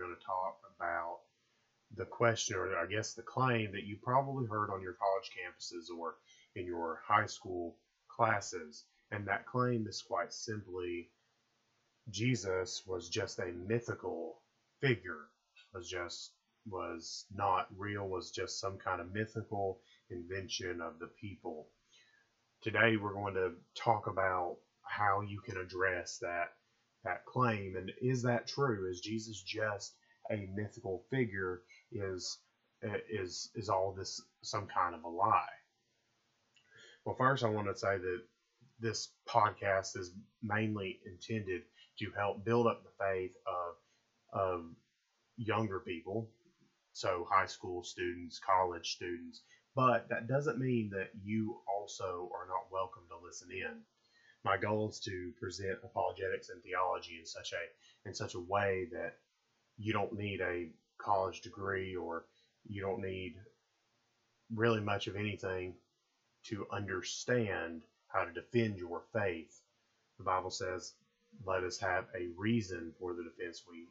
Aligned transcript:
going 0.00 0.16
to 0.18 0.26
talk 0.26 0.58
about 0.76 1.18
the 1.96 2.06
question, 2.06 2.56
or 2.56 2.76
I 2.78 2.86
guess 2.86 3.14
the 3.14 3.22
claim 3.22 3.72
that 3.72 3.84
you 3.84 3.96
probably 4.02 4.46
heard 4.46 4.70
on 4.70 4.82
your 4.82 4.94
college 4.94 5.30
campuses 5.34 5.94
or 5.96 6.16
in 6.56 6.66
your 6.66 7.00
high 7.06 7.26
school 7.26 7.76
classes. 8.08 8.84
And 9.12 9.26
that 9.26 9.46
claim 9.46 9.86
is 9.88 10.02
quite 10.02 10.32
simply 10.32 11.10
Jesus 12.10 12.82
was 12.86 13.08
just 13.08 13.38
a 13.40 13.52
mythical 13.66 14.40
figure, 14.80 15.28
was 15.74 15.88
just 15.88 16.32
was 16.66 17.26
not 17.34 17.66
real, 17.76 18.08
was 18.08 18.30
just 18.30 18.60
some 18.60 18.78
kind 18.78 19.00
of 19.00 19.12
mythical 19.12 19.80
invention 20.10 20.80
of 20.80 20.98
the 21.00 21.10
people. 21.20 21.68
Today 22.62 22.96
we're 22.96 23.14
going 23.14 23.34
to 23.34 23.52
talk 23.74 24.06
about 24.06 24.58
how 24.82 25.22
you 25.22 25.40
can 25.40 25.56
address 25.56 26.18
that 26.20 26.52
that 27.04 27.24
claim 27.24 27.76
and 27.76 27.90
is 28.02 28.22
that 28.22 28.46
true? 28.46 28.88
Is 28.90 29.00
Jesus 29.00 29.42
just 29.42 29.94
a 30.30 30.46
mythical 30.54 31.02
figure? 31.10 31.60
Is 31.92 32.38
is 32.82 33.50
is 33.54 33.68
all 33.68 33.92
this 33.92 34.20
some 34.42 34.66
kind 34.66 34.94
of 34.94 35.04
a 35.04 35.08
lie? 35.08 35.44
Well, 37.04 37.14
first 37.16 37.44
I 37.44 37.48
want 37.48 37.66
to 37.68 37.74
say 37.74 37.96
that 37.98 38.20
this 38.78 39.08
podcast 39.28 39.96
is 39.96 40.10
mainly 40.42 40.98
intended 41.04 41.62
to 41.98 42.10
help 42.16 42.44
build 42.44 42.66
up 42.66 42.82
the 42.82 43.04
faith 43.04 43.32
of 43.46 43.74
of 44.32 44.64
younger 45.36 45.80
people, 45.80 46.28
so 46.92 47.26
high 47.28 47.46
school 47.46 47.82
students, 47.82 48.38
college 48.38 48.92
students, 48.92 49.40
but 49.74 50.08
that 50.08 50.26
doesn't 50.26 50.58
mean 50.58 50.90
that 50.90 51.08
you 51.22 51.56
also 51.66 52.30
are 52.34 52.46
not 52.46 52.70
welcome 52.70 53.02
to 53.08 53.16
listen 53.24 53.48
in. 53.50 53.82
My 54.44 54.56
goal 54.56 54.88
is 54.88 54.98
to 55.00 55.32
present 55.38 55.78
apologetics 55.82 56.48
and 56.48 56.62
theology 56.62 57.18
in 57.18 57.26
such 57.26 57.52
a 57.52 58.08
in 58.08 58.14
such 58.14 58.34
a 58.34 58.40
way 58.40 58.86
that 58.92 59.14
you 59.80 59.92
don't 59.94 60.12
need 60.12 60.42
a 60.42 60.68
college 60.98 61.40
degree 61.40 61.96
or 61.96 62.24
you 62.68 62.82
don't 62.82 63.00
need 63.00 63.34
really 64.54 64.80
much 64.80 65.08
of 65.08 65.16
anything 65.16 65.74
to 66.44 66.66
understand 66.72 67.82
how 68.08 68.24
to 68.24 68.32
defend 68.32 68.78
your 68.78 69.02
faith. 69.12 69.60
The 70.18 70.24
Bible 70.24 70.50
says, 70.50 70.94
"Let 71.44 71.64
us 71.64 71.78
have 71.78 72.06
a 72.14 72.28
reason 72.36 72.92
for 72.98 73.14
the 73.14 73.24
defense 73.24 73.64
we 73.66 73.88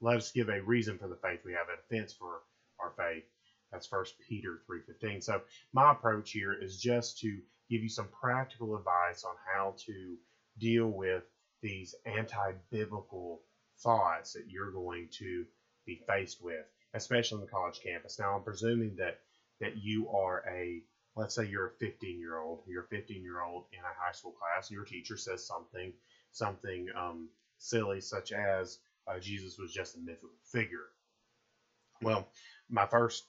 let 0.00 0.16
us 0.18 0.32
give 0.32 0.48
a 0.50 0.62
reason 0.62 0.98
for 0.98 1.08
the 1.08 1.16
faith 1.16 1.40
we 1.44 1.52
have, 1.54 1.68
a 1.68 1.76
defense 1.76 2.12
for 2.12 2.42
our 2.80 2.92
faith." 2.92 3.24
That's 3.72 3.86
First 3.86 4.18
Peter 4.18 4.58
3:15. 4.66 5.22
So 5.22 5.42
my 5.72 5.92
approach 5.92 6.32
here 6.32 6.54
is 6.54 6.80
just 6.80 7.18
to 7.20 7.42
give 7.70 7.82
you 7.82 7.90
some 7.90 8.08
practical 8.08 8.76
advice 8.76 9.24
on 9.24 9.36
how 9.52 9.74
to 9.86 10.18
deal 10.58 10.88
with 10.88 11.24
these 11.62 11.94
anti-biblical 12.04 13.42
thoughts 13.82 14.32
that 14.32 14.44
you're 14.48 14.70
going 14.72 15.08
to 15.18 15.44
be 15.86 16.00
faced 16.08 16.38
with, 16.40 16.66
especially 16.94 17.36
on 17.36 17.40
the 17.42 17.46
college 17.50 17.80
campus. 17.84 18.18
Now, 18.18 18.34
I'm 18.36 18.42
presuming 18.42 18.96
that 18.98 19.16
that 19.60 19.76
you 19.76 20.08
are 20.10 20.42
a 20.48 20.82
let's 21.16 21.34
say 21.34 21.44
you're 21.46 21.66
a 21.66 21.70
15 21.80 22.18
year 22.18 22.38
old, 22.38 22.60
you're 22.66 22.82
a 22.84 22.96
15 22.96 23.22
year 23.22 23.42
old 23.42 23.64
in 23.72 23.80
a 23.80 24.04
high 24.04 24.12
school 24.12 24.32
class, 24.32 24.68
and 24.70 24.74
your 24.76 24.84
teacher 24.84 25.16
says 25.16 25.46
something 25.46 25.92
something 26.32 26.86
um, 26.96 27.28
silly 27.58 28.00
such 28.00 28.32
as 28.32 28.78
uh, 29.08 29.18
Jesus 29.18 29.58
was 29.58 29.72
just 29.72 29.96
a 29.96 30.00
mythical 30.00 30.30
figure. 30.52 30.86
Well, 32.02 32.26
my 32.70 32.86
first 32.86 33.24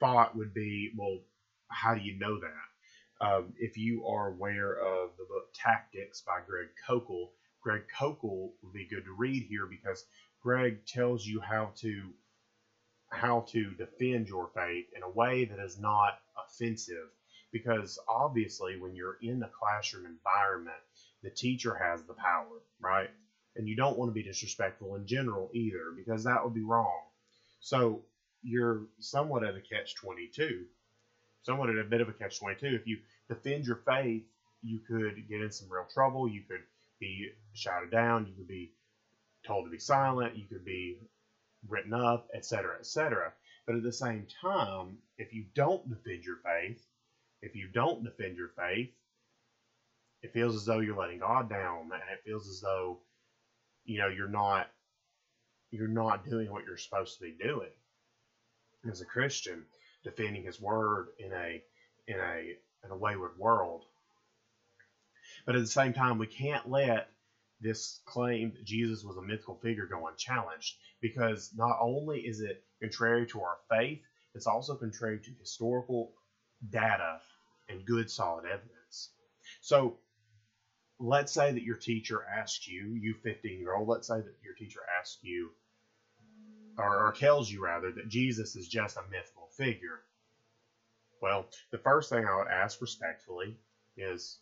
thought 0.00 0.36
would 0.36 0.54
be, 0.54 0.90
well, 0.96 1.18
how 1.70 1.94
do 1.94 2.00
you 2.00 2.18
know 2.18 2.38
that? 2.38 3.26
Um, 3.26 3.54
if 3.56 3.76
you 3.76 4.04
are 4.06 4.28
aware 4.28 4.74
of 4.74 5.10
the 5.18 5.24
book 5.28 5.44
Tactics 5.54 6.22
by 6.26 6.40
Greg 6.46 6.68
Koukl, 6.88 7.28
Greg 7.64 7.82
Koukl 7.98 8.50
would 8.62 8.72
be 8.72 8.86
good 8.86 9.04
to 9.06 9.12
read 9.12 9.46
here 9.48 9.66
because 9.66 10.04
Greg 10.42 10.86
tells 10.86 11.26
you 11.26 11.40
how 11.40 11.72
to 11.78 12.10
how 13.10 13.46
to 13.48 13.72
defend 13.72 14.28
your 14.28 14.48
faith 14.54 14.86
in 14.96 15.02
a 15.02 15.10
way 15.10 15.44
that 15.46 15.58
is 15.58 15.78
not 15.78 16.18
offensive 16.46 17.08
because 17.52 17.98
obviously 18.08 18.78
when 18.78 18.94
you're 18.94 19.18
in 19.22 19.40
the 19.40 19.50
classroom 19.58 20.06
environment 20.06 20.76
the 21.22 21.30
teacher 21.30 21.74
has 21.74 22.02
the 22.04 22.14
power 22.14 22.60
right 22.80 23.10
and 23.56 23.68
you 23.68 23.76
don't 23.76 23.98
want 23.98 24.10
to 24.10 24.14
be 24.14 24.22
disrespectful 24.22 24.96
in 24.96 25.06
general 25.06 25.50
either 25.54 25.92
because 25.96 26.24
that 26.24 26.44
would 26.44 26.54
be 26.54 26.62
wrong 26.62 27.02
so 27.64 28.02
you're 28.44 28.82
somewhat 29.00 29.42
at 29.42 29.56
a 29.56 29.60
catch 29.60 29.94
22. 29.96 30.66
Somewhat 31.42 31.70
at 31.70 31.78
a 31.78 31.84
bit 31.84 32.02
of 32.02 32.08
a 32.10 32.12
catch 32.12 32.38
22. 32.38 32.66
If 32.66 32.86
you 32.86 32.98
defend 33.28 33.66
your 33.66 33.80
faith, 33.86 34.22
you 34.62 34.80
could 34.86 35.28
get 35.28 35.40
in 35.40 35.50
some 35.50 35.70
real 35.70 35.86
trouble. 35.92 36.28
You 36.28 36.42
could 36.42 36.60
be 37.00 37.30
shouted 37.52 37.90
down. 37.90 38.26
You 38.26 38.34
could 38.34 38.48
be 38.48 38.72
told 39.46 39.66
to 39.66 39.70
be 39.70 39.78
silent. 39.78 40.36
You 40.36 40.46
could 40.46 40.64
be 40.64 40.98
written 41.68 41.94
up, 41.94 42.28
etc., 42.34 42.76
etc. 42.78 43.32
But 43.66 43.76
at 43.76 43.82
the 43.82 43.92
same 43.92 44.26
time, 44.40 44.98
if 45.18 45.32
you 45.32 45.44
don't 45.54 45.88
defend 45.88 46.24
your 46.24 46.38
faith, 46.44 46.84
if 47.42 47.54
you 47.56 47.68
don't 47.68 48.04
defend 48.04 48.36
your 48.36 48.50
faith, 48.56 48.90
it 50.22 50.32
feels 50.32 50.56
as 50.56 50.64
though 50.64 50.80
you're 50.80 50.96
letting 50.96 51.18
God 51.18 51.48
down, 51.50 51.90
and 51.92 52.02
it 52.12 52.24
feels 52.24 52.48
as 52.48 52.60
though, 52.60 52.98
you 53.84 53.98
know, 53.98 54.08
you're 54.08 54.28
not, 54.28 54.68
you're 55.70 55.88
not 55.88 56.24
doing 56.24 56.50
what 56.50 56.64
you're 56.64 56.76
supposed 56.78 57.18
to 57.18 57.24
be 57.24 57.36
doing 57.42 57.70
as 58.90 59.00
a 59.00 59.06
Christian, 59.06 59.64
defending 60.02 60.44
His 60.44 60.60
Word 60.60 61.08
in 61.18 61.32
a 61.32 61.62
in 62.06 62.16
a 62.18 62.56
in 62.84 62.90
a 62.90 62.96
wayward 62.96 63.38
world. 63.38 63.84
But 65.44 65.56
at 65.56 65.60
the 65.60 65.66
same 65.66 65.92
time, 65.92 66.18
we 66.18 66.26
can't 66.26 66.68
let 66.68 67.08
this 67.60 68.00
claim 68.04 68.52
that 68.52 68.64
Jesus 68.64 69.04
was 69.04 69.16
a 69.16 69.22
mythical 69.22 69.56
figure 69.56 69.86
go 69.86 70.06
unchallenged 70.06 70.76
because 71.00 71.50
not 71.56 71.78
only 71.80 72.20
is 72.20 72.40
it 72.40 72.64
contrary 72.80 73.26
to 73.28 73.40
our 73.42 73.58
faith, 73.70 74.02
it's 74.34 74.46
also 74.46 74.74
contrary 74.74 75.20
to 75.20 75.30
historical 75.38 76.12
data 76.70 77.20
and 77.68 77.86
good 77.86 78.10
solid 78.10 78.44
evidence. 78.44 79.10
So 79.60 79.98
let's 80.98 81.32
say 81.32 81.52
that 81.52 81.62
your 81.62 81.76
teacher 81.76 82.22
asks 82.24 82.66
you, 82.66 82.94
you 82.94 83.14
15 83.22 83.58
year 83.58 83.74
old, 83.74 83.88
let's 83.88 84.08
say 84.08 84.16
that 84.16 84.36
your 84.42 84.54
teacher 84.54 84.80
asks 85.00 85.18
you, 85.22 85.50
or, 86.78 87.06
or 87.06 87.12
tells 87.12 87.50
you 87.50 87.64
rather 87.64 87.92
that 87.92 88.08
Jesus 88.08 88.56
is 88.56 88.68
just 88.68 88.96
a 88.96 89.02
mythical 89.10 89.48
figure. 89.56 90.00
Well, 91.22 91.48
the 91.70 91.78
first 91.78 92.10
thing 92.10 92.24
I 92.24 92.36
would 92.36 92.48
ask 92.48 92.80
respectfully 92.80 93.58
is, 93.96 94.38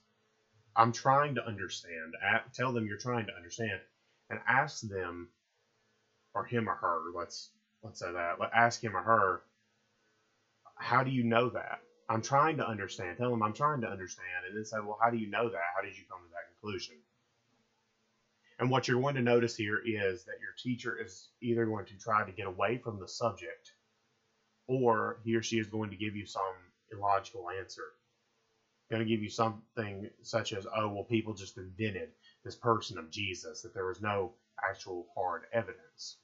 I'm 0.76 0.92
trying 0.92 1.34
to 1.36 1.46
understand. 1.46 2.14
Tell 2.54 2.72
them 2.72 2.86
you're 2.86 2.96
trying 2.96 3.26
to 3.26 3.36
understand, 3.36 3.80
and 4.30 4.40
ask 4.48 4.80
them, 4.80 5.28
or 6.34 6.44
him 6.44 6.68
or 6.68 6.74
her. 6.74 7.00
Let's 7.14 7.50
let's 7.82 8.00
say 8.00 8.12
that. 8.12 8.40
Let 8.40 8.50
ask 8.54 8.82
him 8.82 8.96
or 8.96 9.02
her. 9.02 9.42
How 10.76 11.02
do 11.02 11.10
you 11.10 11.24
know 11.24 11.50
that? 11.50 11.78
I'm 12.08 12.22
trying 12.22 12.58
to 12.58 12.68
understand. 12.68 13.18
Tell 13.18 13.30
them 13.30 13.42
I'm 13.42 13.52
trying 13.54 13.82
to 13.82 13.88
understand, 13.88 14.46
and 14.46 14.56
then 14.56 14.64
say, 14.64 14.78
well, 14.80 14.98
how 15.00 15.10
do 15.10 15.18
you 15.18 15.28
know 15.30 15.48
that? 15.48 15.62
How 15.74 15.82
did 15.82 15.96
you 15.96 16.04
come 16.10 16.20
to 16.22 16.30
that 16.30 16.48
conclusion? 16.48 16.96
And 18.58 18.70
what 18.70 18.88
you're 18.88 19.00
going 19.00 19.16
to 19.16 19.22
notice 19.22 19.56
here 19.56 19.80
is 19.84 20.24
that 20.24 20.40
your 20.40 20.52
teacher 20.58 20.96
is 21.02 21.28
either 21.42 21.66
going 21.66 21.86
to 21.86 21.98
try 21.98 22.24
to 22.24 22.32
get 22.32 22.46
away 22.46 22.78
from 22.78 22.98
the 22.98 23.08
subject 23.08 23.72
or 24.68 25.18
he 25.24 25.36
or 25.36 25.42
she 25.42 25.58
is 25.58 25.68
going 25.68 25.90
to 25.90 25.96
give 25.96 26.16
you 26.16 26.26
some 26.26 26.42
illogical 26.92 27.50
answer. 27.50 27.84
Going 28.92 29.06
to 29.06 29.10
give 29.10 29.22
you 29.22 29.30
something 29.30 30.10
such 30.22 30.52
as, 30.52 30.66
oh, 30.66 30.90
well, 30.90 31.04
people 31.04 31.32
just 31.32 31.56
invented 31.56 32.10
this 32.44 32.56
person 32.56 32.98
of 32.98 33.10
Jesus, 33.10 33.62
that 33.62 33.72
there 33.72 33.86
was 33.86 34.02
no 34.02 34.34
actual 34.62 35.06
hard 35.16 35.44
evidence. 35.50 36.18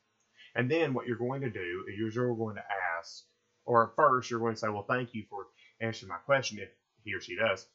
And 0.55 0.71
then 0.71 0.93
what 0.93 1.07
you're 1.07 1.17
going 1.17 1.41
to 1.41 1.51
do 1.51 1.87
is 1.89 2.15
you're 2.15 2.37
going 2.37 2.57
to 2.57 2.65
ask, 2.99 3.25
or 3.65 3.93
first 3.97 4.31
you're 4.31 4.41
going 4.41 4.55
to 4.55 4.61
say, 4.61 4.69
well, 4.69 4.85
thank 4.87 5.15
you 5.15 5.25
for 5.31 5.47
answering 5.81 6.11
my 6.11 6.19
question, 6.19 6.59
if 6.59 6.69
he 7.05 7.15
or 7.15 7.23
she 7.23 7.37
does. 7.37 7.67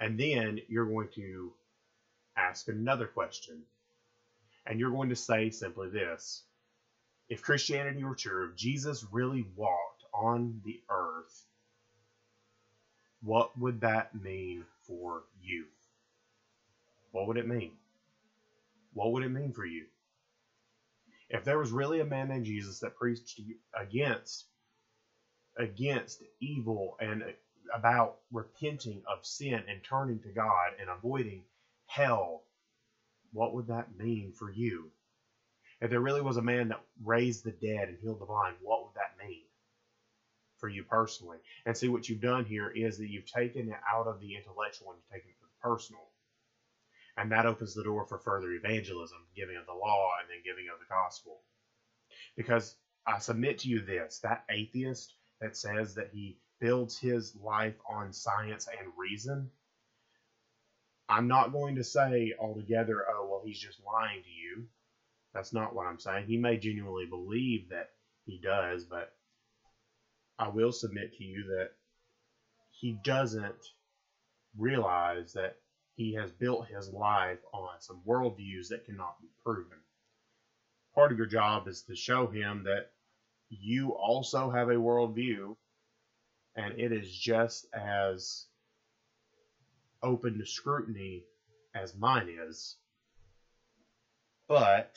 And 0.00 0.20
then 0.20 0.60
you're 0.68 0.86
going 0.86 1.08
to 1.14 1.54
ask 2.36 2.68
another 2.68 3.06
question. 3.06 3.62
And 4.66 4.78
you're 4.78 4.90
going 4.90 5.08
to 5.08 5.16
say 5.16 5.50
simply 5.50 5.88
this 5.88 6.44
If 7.30 7.42
Christianity 7.42 8.04
were 8.04 8.14
true, 8.14 8.50
if 8.50 8.56
Jesus 8.56 9.06
really 9.10 9.46
walked 9.56 10.04
on 10.12 10.60
the 10.64 10.78
earth, 10.90 11.47
what 13.22 13.58
would 13.58 13.80
that 13.80 14.14
mean 14.14 14.64
for 14.86 15.24
you? 15.42 15.64
What 17.12 17.26
would 17.26 17.36
it 17.36 17.46
mean? 17.48 17.72
What 18.94 19.12
would 19.12 19.22
it 19.24 19.30
mean 19.30 19.52
for 19.52 19.64
you? 19.64 19.86
If 21.30 21.44
there 21.44 21.58
was 21.58 21.70
really 21.70 22.00
a 22.00 22.04
man 22.04 22.28
named 22.28 22.46
Jesus 22.46 22.80
that 22.80 22.96
preached 22.96 23.40
against 23.78 24.46
against 25.58 26.22
evil 26.40 26.96
and 27.00 27.24
about 27.74 28.18
repenting 28.32 29.02
of 29.06 29.26
sin 29.26 29.62
and 29.68 29.82
turning 29.82 30.20
to 30.20 30.28
God 30.28 30.72
and 30.80 30.88
avoiding 30.88 31.42
hell, 31.86 32.44
what 33.32 33.54
would 33.54 33.66
that 33.66 33.96
mean 33.98 34.32
for 34.32 34.50
you? 34.50 34.90
If 35.80 35.90
there 35.90 36.00
really 36.00 36.22
was 36.22 36.36
a 36.36 36.42
man 36.42 36.68
that 36.68 36.80
raised 37.04 37.44
the 37.44 37.52
dead 37.52 37.88
and 37.88 37.98
healed 38.00 38.20
the 38.20 38.26
blind, 38.26 38.56
what 38.62 38.84
would 38.84 38.94
that 38.94 39.07
for 40.58 40.68
you 40.68 40.82
personally? 40.84 41.38
And 41.66 41.76
see, 41.76 41.88
what 41.88 42.08
you've 42.08 42.20
done 42.20 42.44
here 42.44 42.70
is 42.70 42.98
that 42.98 43.10
you've 43.10 43.30
taken 43.30 43.68
it 43.68 43.80
out 43.90 44.06
of 44.06 44.20
the 44.20 44.36
intellectual 44.36 44.90
and 44.90 44.98
you've 44.98 45.12
taken 45.12 45.30
it 45.30 45.38
to 45.40 45.46
the 45.46 45.68
personal. 45.68 46.02
And 47.16 47.32
that 47.32 47.46
opens 47.46 47.74
the 47.74 47.82
door 47.82 48.06
for 48.06 48.18
further 48.18 48.52
evangelism, 48.52 49.18
giving 49.34 49.56
of 49.56 49.66
the 49.66 49.72
law 49.72 50.10
and 50.20 50.28
then 50.30 50.42
giving 50.44 50.66
of 50.72 50.78
the 50.78 50.86
gospel. 50.88 51.40
Because 52.36 52.76
I 53.06 53.18
submit 53.18 53.58
to 53.60 53.68
you 53.68 53.80
this 53.80 54.20
that 54.22 54.44
atheist 54.50 55.14
that 55.40 55.56
says 55.56 55.94
that 55.94 56.10
he 56.12 56.38
builds 56.60 56.98
his 56.98 57.34
life 57.42 57.76
on 57.88 58.12
science 58.12 58.68
and 58.68 58.92
reason, 58.96 59.50
I'm 61.08 61.26
not 61.26 61.52
going 61.52 61.76
to 61.76 61.84
say 61.84 62.34
altogether, 62.38 63.04
oh, 63.10 63.28
well, 63.30 63.42
he's 63.44 63.58
just 63.58 63.80
lying 63.84 64.22
to 64.22 64.30
you. 64.30 64.66
That's 65.32 65.52
not 65.52 65.74
what 65.74 65.86
I'm 65.86 65.98
saying. 65.98 66.26
He 66.26 66.36
may 66.36 66.56
genuinely 66.56 67.06
believe 67.06 67.70
that 67.70 67.90
he 68.26 68.38
does, 68.38 68.84
but 68.84 69.12
I 70.38 70.48
will 70.48 70.72
submit 70.72 71.16
to 71.18 71.24
you 71.24 71.44
that 71.48 71.70
he 72.70 72.98
doesn't 73.04 73.56
realize 74.56 75.32
that 75.32 75.56
he 75.96 76.14
has 76.14 76.30
built 76.30 76.68
his 76.68 76.90
life 76.90 77.40
on 77.52 77.80
some 77.80 78.00
worldviews 78.06 78.68
that 78.68 78.86
cannot 78.86 79.20
be 79.20 79.28
proven. 79.44 79.78
Part 80.94 81.10
of 81.10 81.18
your 81.18 81.26
job 81.26 81.66
is 81.66 81.82
to 81.82 81.96
show 81.96 82.28
him 82.28 82.64
that 82.64 82.90
you 83.50 83.90
also 83.90 84.50
have 84.50 84.68
a 84.68 84.74
worldview 84.74 85.56
and 86.54 86.78
it 86.78 86.92
is 86.92 87.10
just 87.10 87.66
as 87.72 88.46
open 90.02 90.38
to 90.38 90.46
scrutiny 90.46 91.24
as 91.74 91.96
mine 91.96 92.28
is. 92.48 92.76
But 94.48 94.96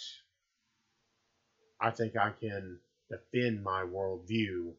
I 1.80 1.92
think 1.92 2.16
I 2.16 2.32
can 2.32 2.80
defend 3.10 3.64
my 3.64 3.84
worldview 3.84 4.74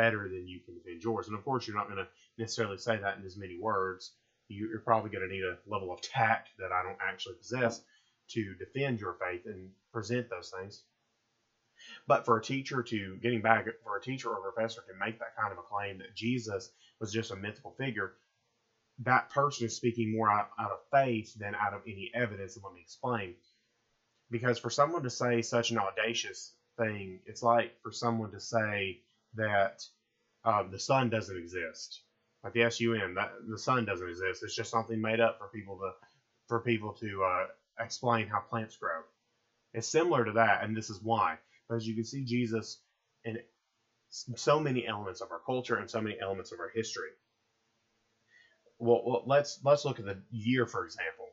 better 0.00 0.28
than 0.28 0.48
you 0.48 0.60
can 0.60 0.74
defend 0.74 1.02
yours. 1.02 1.28
And 1.28 1.36
of 1.36 1.44
course, 1.44 1.66
you're 1.66 1.76
not 1.76 1.88
going 1.88 1.98
to 1.98 2.08
necessarily 2.38 2.78
say 2.78 2.96
that 2.96 3.18
in 3.18 3.24
as 3.26 3.36
many 3.36 3.58
words 3.60 4.12
you, 4.48 4.74
are 4.74 4.80
probably 4.80 5.10
going 5.10 5.28
to 5.28 5.34
need 5.34 5.44
a 5.44 5.58
level 5.66 5.92
of 5.92 6.00
tact 6.00 6.48
that 6.58 6.72
I 6.72 6.82
don't 6.82 6.98
actually 7.06 7.34
possess 7.34 7.82
to 8.30 8.54
defend 8.54 9.00
your 9.00 9.14
faith 9.14 9.42
and 9.44 9.70
present 9.92 10.30
those 10.30 10.52
things. 10.58 10.82
But 12.06 12.24
for 12.24 12.38
a 12.38 12.42
teacher 12.42 12.82
to, 12.82 13.16
getting 13.22 13.42
back, 13.42 13.66
for 13.84 13.96
a 13.96 14.02
teacher 14.02 14.30
or 14.30 14.38
a 14.38 14.52
professor 14.52 14.80
to 14.80 15.04
make 15.04 15.18
that 15.18 15.36
kind 15.36 15.52
of 15.52 15.58
a 15.58 15.62
claim 15.62 15.98
that 15.98 16.16
Jesus 16.16 16.70
was 16.98 17.12
just 17.12 17.30
a 17.30 17.36
mythical 17.36 17.74
figure, 17.78 18.14
that 19.00 19.30
person 19.30 19.66
is 19.66 19.76
speaking 19.76 20.14
more 20.16 20.30
out, 20.30 20.50
out 20.58 20.70
of 20.70 20.78
faith 20.90 21.34
than 21.38 21.54
out 21.54 21.74
of 21.74 21.82
any 21.86 22.10
evidence. 22.14 22.56
And 22.56 22.64
let 22.64 22.74
me 22.74 22.80
explain. 22.80 23.34
Because 24.30 24.58
for 24.58 24.70
someone 24.70 25.02
to 25.02 25.10
say 25.10 25.42
such 25.42 25.70
an 25.70 25.78
audacious 25.78 26.52
thing, 26.78 27.20
it's 27.26 27.42
like 27.42 27.72
for 27.82 27.92
someone 27.92 28.30
to 28.32 28.40
say 28.40 29.00
that 29.34 29.82
um, 30.44 30.70
the 30.70 30.78
sun 30.78 31.10
doesn't 31.10 31.36
exist 31.36 32.02
like 32.42 32.54
the 32.54 32.70
SUN, 32.70 33.14
that 33.14 33.32
the 33.48 33.58
sun 33.58 33.84
doesn't 33.84 34.08
exist. 34.08 34.42
It's 34.42 34.56
just 34.56 34.70
something 34.70 35.00
made 35.00 35.20
up 35.20 35.38
for 35.38 35.48
people 35.48 35.76
to 35.78 35.92
for 36.48 36.60
people 36.60 36.92
to 36.94 37.22
uh, 37.22 37.46
explain 37.78 38.26
how 38.26 38.40
plants 38.40 38.76
grow. 38.76 39.02
It's 39.74 39.86
similar 39.86 40.24
to 40.24 40.32
that, 40.32 40.64
and 40.64 40.76
this 40.76 40.90
is 40.90 41.00
why. 41.02 41.36
But 41.68 41.76
as 41.76 41.86
you 41.86 41.94
can 41.94 42.04
see 42.04 42.24
Jesus 42.24 42.80
in 43.24 43.38
so 44.08 44.58
many 44.58 44.86
elements 44.86 45.20
of 45.20 45.30
our 45.30 45.38
culture 45.38 45.76
and 45.76 45.88
so 45.88 46.00
many 46.00 46.16
elements 46.20 46.50
of 46.50 46.58
our 46.58 46.70
history. 46.74 47.10
Well, 48.78 49.02
well, 49.04 49.22
let's 49.26 49.60
let's 49.62 49.84
look 49.84 49.98
at 49.98 50.06
the 50.06 50.16
year 50.30 50.66
for 50.66 50.84
example. 50.84 51.26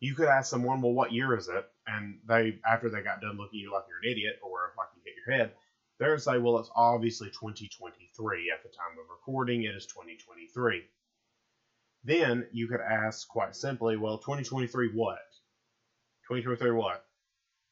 You 0.00 0.14
could 0.14 0.28
ask 0.28 0.50
someone, 0.50 0.82
well, 0.82 0.92
what 0.92 1.12
year 1.12 1.34
is 1.34 1.48
it? 1.48 1.64
And 1.86 2.18
they, 2.28 2.58
after 2.70 2.90
they 2.90 3.00
got 3.00 3.22
done 3.22 3.38
looking 3.38 3.60
at 3.60 3.62
you 3.62 3.72
like 3.72 3.84
you're 3.88 3.98
an 4.04 4.12
idiot 4.12 4.38
or 4.42 4.74
like 4.76 4.88
you 4.94 5.00
hit 5.02 5.14
your 5.26 5.34
head, 5.34 5.52
they're 5.98 6.18
say, 6.18 6.38
well, 6.38 6.58
it's 6.58 6.70
obviously 6.74 7.28
2023. 7.28 8.50
At 8.50 8.62
the 8.62 8.68
time 8.68 8.98
of 9.00 9.10
recording, 9.10 9.62
it 9.62 9.74
is 9.74 9.86
2023. 9.86 10.82
Then 12.04 12.46
you 12.52 12.68
could 12.68 12.80
ask 12.80 13.26
quite 13.28 13.56
simply, 13.56 13.96
well, 13.96 14.18
2023 14.18 14.90
what? 14.94 15.18
2023 16.28 16.72
what? 16.72 17.04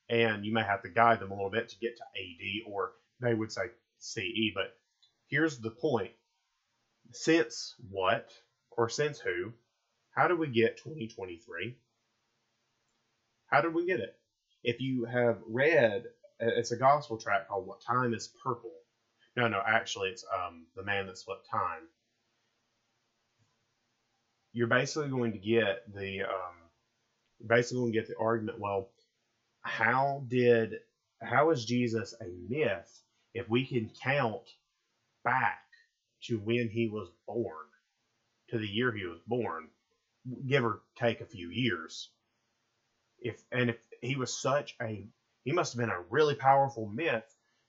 And 0.08 0.44
you 0.44 0.52
may 0.52 0.62
have 0.62 0.82
to 0.82 0.88
guide 0.88 1.20
them 1.20 1.30
a 1.30 1.34
little 1.34 1.50
bit 1.50 1.68
to 1.70 1.78
get 1.78 1.96
to 1.96 2.02
AD, 2.02 2.72
or 2.72 2.92
they 3.20 3.34
would 3.34 3.52
say 3.52 3.62
CE. 3.98 4.52
But 4.54 4.74
here's 5.26 5.58
the 5.58 5.70
point 5.70 6.12
since 7.10 7.74
what, 7.90 8.30
or 8.70 8.88
since 8.88 9.18
who? 9.18 9.52
How 10.12 10.28
do 10.28 10.36
we 10.36 10.48
get 10.48 10.78
2023? 10.78 11.76
How 13.46 13.60
did 13.60 13.74
we 13.74 13.86
get 13.86 14.00
it? 14.00 14.14
If 14.62 14.80
you 14.80 15.04
have 15.04 15.38
read 15.46 16.04
it's 16.42 16.72
a 16.72 16.76
gospel 16.76 17.16
track 17.16 17.48
called 17.48 17.66
"What 17.66 17.80
Time 17.80 18.14
Is 18.14 18.28
Purple." 18.42 18.72
No, 19.36 19.48
no, 19.48 19.62
actually, 19.64 20.10
it's 20.10 20.24
um, 20.24 20.66
the 20.76 20.82
man 20.82 21.06
that 21.06 21.18
swept 21.18 21.48
time. 21.50 21.88
You're 24.52 24.66
basically 24.66 25.08
going 25.08 25.32
to 25.32 25.38
get 25.38 25.92
the 25.94 26.22
um, 26.22 26.54
basically 27.46 27.78
going 27.80 27.92
to 27.92 27.98
get 27.98 28.08
the 28.08 28.18
argument. 28.18 28.60
Well, 28.60 28.90
how 29.62 30.24
did 30.28 30.80
how 31.22 31.50
is 31.50 31.64
Jesus 31.64 32.14
a 32.20 32.26
myth 32.48 33.00
if 33.32 33.48
we 33.48 33.64
can 33.64 33.90
count 34.02 34.42
back 35.24 35.62
to 36.24 36.38
when 36.38 36.68
he 36.68 36.88
was 36.88 37.08
born, 37.26 37.66
to 38.50 38.58
the 38.58 38.68
year 38.68 38.92
he 38.92 39.06
was 39.06 39.20
born, 39.26 39.68
give 40.46 40.64
or 40.64 40.82
take 40.96 41.20
a 41.20 41.26
few 41.26 41.48
years? 41.48 42.10
If 43.20 43.42
and 43.52 43.70
if 43.70 43.78
he 44.02 44.16
was 44.16 44.36
such 44.36 44.74
a 44.82 45.06
he 45.44 45.52
must 45.52 45.72
have 45.72 45.80
been 45.80 45.90
a 45.90 46.04
really 46.10 46.34
powerful 46.34 46.86
myth 46.86 47.24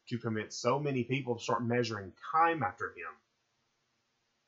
to 0.10 0.18
convince 0.18 0.56
so 0.56 0.80
many 0.80 1.03
people 1.03 1.36
to 1.36 1.44
start 1.44 1.63
measuring 1.63 2.12
time 2.32 2.62
after 2.63 2.89
him. 2.89 3.08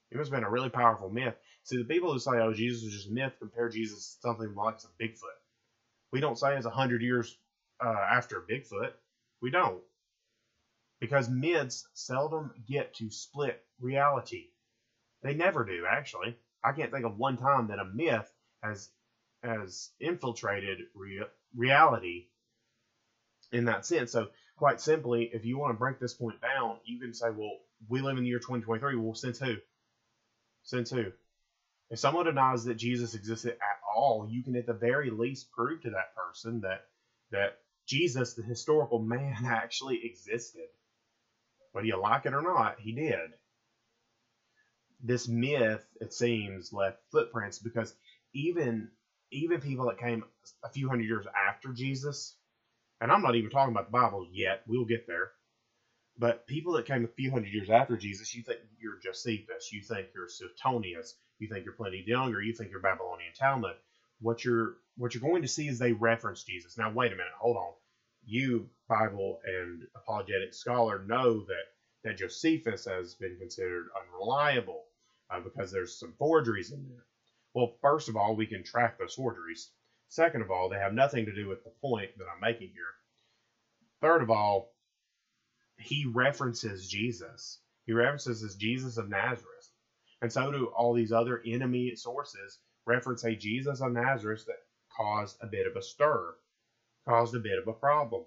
He 0.10 0.18
must 0.18 0.30
have 0.30 0.38
been 0.40 0.48
a 0.48 0.52
really 0.52 0.70
powerful 0.70 1.10
myth. 1.10 1.36
See, 1.64 1.78
the 1.78 1.84
people 1.84 2.14
who 2.14 2.20
say, 2.20 2.32
oh, 2.34 2.54
Jesus 2.54 2.84
is 2.84 2.94
just 2.94 3.10
a 3.10 3.14
myth, 3.14 3.34
compare 3.40 3.70
Jesus 3.70 4.16
to 4.16 4.22
something 4.22 4.54
like 4.54 4.80
a 4.84 5.04
Bigfoot. 5.04 5.40
We 6.12 6.20
don't 6.20 6.38
say 6.38 6.56
it's 6.56 6.66
100 6.66 7.02
years 7.02 7.36
uh, 7.84 7.90
after 7.90 8.46
Bigfoot. 8.50 8.92
We 9.42 9.50
don't. 9.50 9.82
Because 11.00 11.30
myths 11.30 11.88
seldom 11.94 12.52
get 12.68 12.94
to 12.96 13.10
split 13.10 13.64
reality. 13.80 14.46
They 15.24 15.34
never 15.34 15.66
do, 15.66 15.86
actually. 15.90 16.38
I 16.64 16.72
can't 16.72 16.92
think 16.92 17.06
of 17.06 17.18
one 17.18 17.38
time 17.38 17.68
that 17.68 17.80
a 17.80 17.86
myth 17.86 18.32
has 18.64 18.90
has 19.44 19.92
infiltrated 20.00 20.80
rea- 20.96 21.30
reality 21.56 22.26
in 23.52 23.66
that 23.66 23.86
sense. 23.86 24.12
So, 24.12 24.28
quite 24.58 24.80
simply, 24.82 25.30
if 25.34 25.46
you 25.46 25.58
want 25.58 25.74
to 25.74 25.80
break 25.80 26.00
this 26.00 26.14
point 26.14 26.42
down, 26.42 26.78
you 26.86 27.00
can 27.00 27.14
say, 27.14 27.30
well, 27.30 27.58
we 27.90 28.02
live 28.02 28.18
in 28.18 28.24
the 28.24 28.30
year 28.30 28.40
2023. 28.40 28.96
Well, 28.96 29.16
since 29.16 29.40
who? 29.40 29.56
Since 30.64 30.90
who? 30.92 31.12
If 31.90 32.00
someone 32.00 32.26
denies 32.26 32.66
that 32.66 32.76
Jesus 32.76 33.14
existed 33.14 33.54
at 33.54 33.80
all, 33.96 34.28
you 34.30 34.44
can 34.44 34.56
at 34.56 34.66
the 34.66 34.74
very 34.74 35.12
least 35.12 35.52
prove 35.52 35.82
to 35.82 35.92
that 35.92 36.16
person 36.16 36.62
that 36.62 36.88
that 37.32 37.60
Jesus, 37.86 38.34
the 38.34 38.44
historical 38.44 39.00
man, 39.00 39.36
actually 39.46 40.06
existed. 40.06 40.68
Whether 41.72 41.88
you 41.88 42.02
like 42.02 42.26
it 42.26 42.34
or 42.34 42.42
not, 42.42 42.80
he 42.80 42.94
did. 42.94 43.34
This 45.04 45.28
myth, 45.28 45.86
it 46.02 46.14
seems, 46.14 46.74
left 46.74 47.02
footprints 47.12 47.60
because 47.60 47.94
even 48.34 48.90
even 49.32 49.60
people 49.60 49.86
that 49.86 50.00
came 50.00 50.24
a 50.64 50.70
few 50.70 50.88
hundred 50.88 51.06
years 51.06 51.26
after 51.50 51.74
Jesus 51.74 52.36
and 53.06 53.12
I'm 53.12 53.22
not 53.22 53.36
even 53.36 53.52
talking 53.52 53.72
about 53.72 53.86
the 53.86 53.92
Bible 53.92 54.26
yet. 54.32 54.64
We'll 54.66 54.86
get 54.86 55.06
there. 55.06 55.30
But 56.18 56.48
people 56.48 56.74
that 56.74 56.88
came 56.88 57.06
a 57.06 57.08
few 57.08 57.30
hundred 57.30 57.54
years 57.54 57.70
after 57.70 57.96
Jesus, 57.96 58.34
you 58.34 58.42
think 58.42 58.62
you're 58.80 58.98
Josephus, 58.98 59.72
you 59.72 59.84
think 59.84 60.08
you're 60.16 60.28
Suetonius, 60.28 61.14
you 61.38 61.48
think 61.48 61.66
you're 61.66 61.76
Pliny 61.76 62.02
the 62.04 62.10
younger, 62.10 62.42
you 62.42 62.52
think 62.52 62.72
you're 62.72 62.80
Babylonian 62.80 63.32
Talmud. 63.36 63.76
What 64.22 64.44
you're 64.44 64.78
what 64.98 65.14
you're 65.14 65.22
going 65.22 65.44
to 65.44 65.48
see 65.48 65.68
is 65.68 65.78
they 65.78 65.92
reference 65.92 66.44
Jesus. 66.44 66.80
Now 66.80 66.92
wait 66.92 67.14
a 67.14 67.16
minute, 67.16 67.32
hold 67.38 67.58
on. 67.58 67.74
You 68.26 68.72
Bible 68.90 69.40
and 69.46 69.84
apologetic 69.96 70.56
scholar 70.56 71.04
know 71.06 71.42
that 71.42 71.66
that 72.06 72.18
Josephus 72.18 72.86
has 72.86 73.14
been 73.14 73.38
considered 73.38 73.90
unreliable 74.02 74.82
uh, 75.30 75.42
because 75.42 75.72
there's 75.72 76.00
some 76.00 76.16
forgeries 76.18 76.72
in 76.72 76.90
there. 76.90 77.06
Well, 77.54 77.76
first 77.84 78.10
of 78.10 78.18
all, 78.18 78.36
we 78.36 78.48
can 78.48 78.64
track 78.64 78.98
those 78.98 79.14
forgeries. 79.14 79.70
Second 80.16 80.44
of 80.44 80.50
all, 80.50 80.70
they 80.70 80.78
have 80.78 80.94
nothing 80.94 81.26
to 81.26 81.36
do 81.36 81.50
with 81.50 81.62
the 81.66 81.74
point 81.82 82.10
that 82.18 82.28
I'm 82.34 82.40
making 82.40 82.70
here. 82.70 82.94
Third 84.00 84.22
of 84.22 84.30
all, 84.30 84.72
he 85.76 86.06
references 86.06 86.88
Jesus. 86.88 87.60
He 87.86 87.92
references 87.92 88.56
Jesus 88.56 88.96
of 88.96 89.10
Nazareth. 89.10 89.70
And 90.22 90.32
so 90.32 90.54
do 90.54 90.68
all 90.68 90.94
these 90.94 91.12
other 91.12 91.42
enemy 91.46 91.98
sources 91.98 92.60
reference 92.86 93.26
a 93.26 93.36
Jesus 93.36 93.82
of 93.82 93.92
Nazareth 93.92 94.46
that 94.46 94.64
caused 94.96 95.36
a 95.42 95.48
bit 95.48 95.68
of 95.68 95.76
a 95.76 95.82
stir, 95.82 96.34
caused 97.06 97.36
a 97.36 97.40
bit 97.40 97.60
of 97.60 97.68
a 97.68 97.74
problem. 97.74 98.24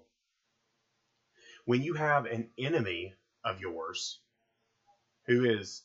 When 1.65 1.81
you 1.81 1.95
have 1.95 2.27
an 2.27 2.51
enemy 2.59 3.15
of 3.43 3.61
yours 3.61 4.19
who 5.25 5.43
is 5.43 5.81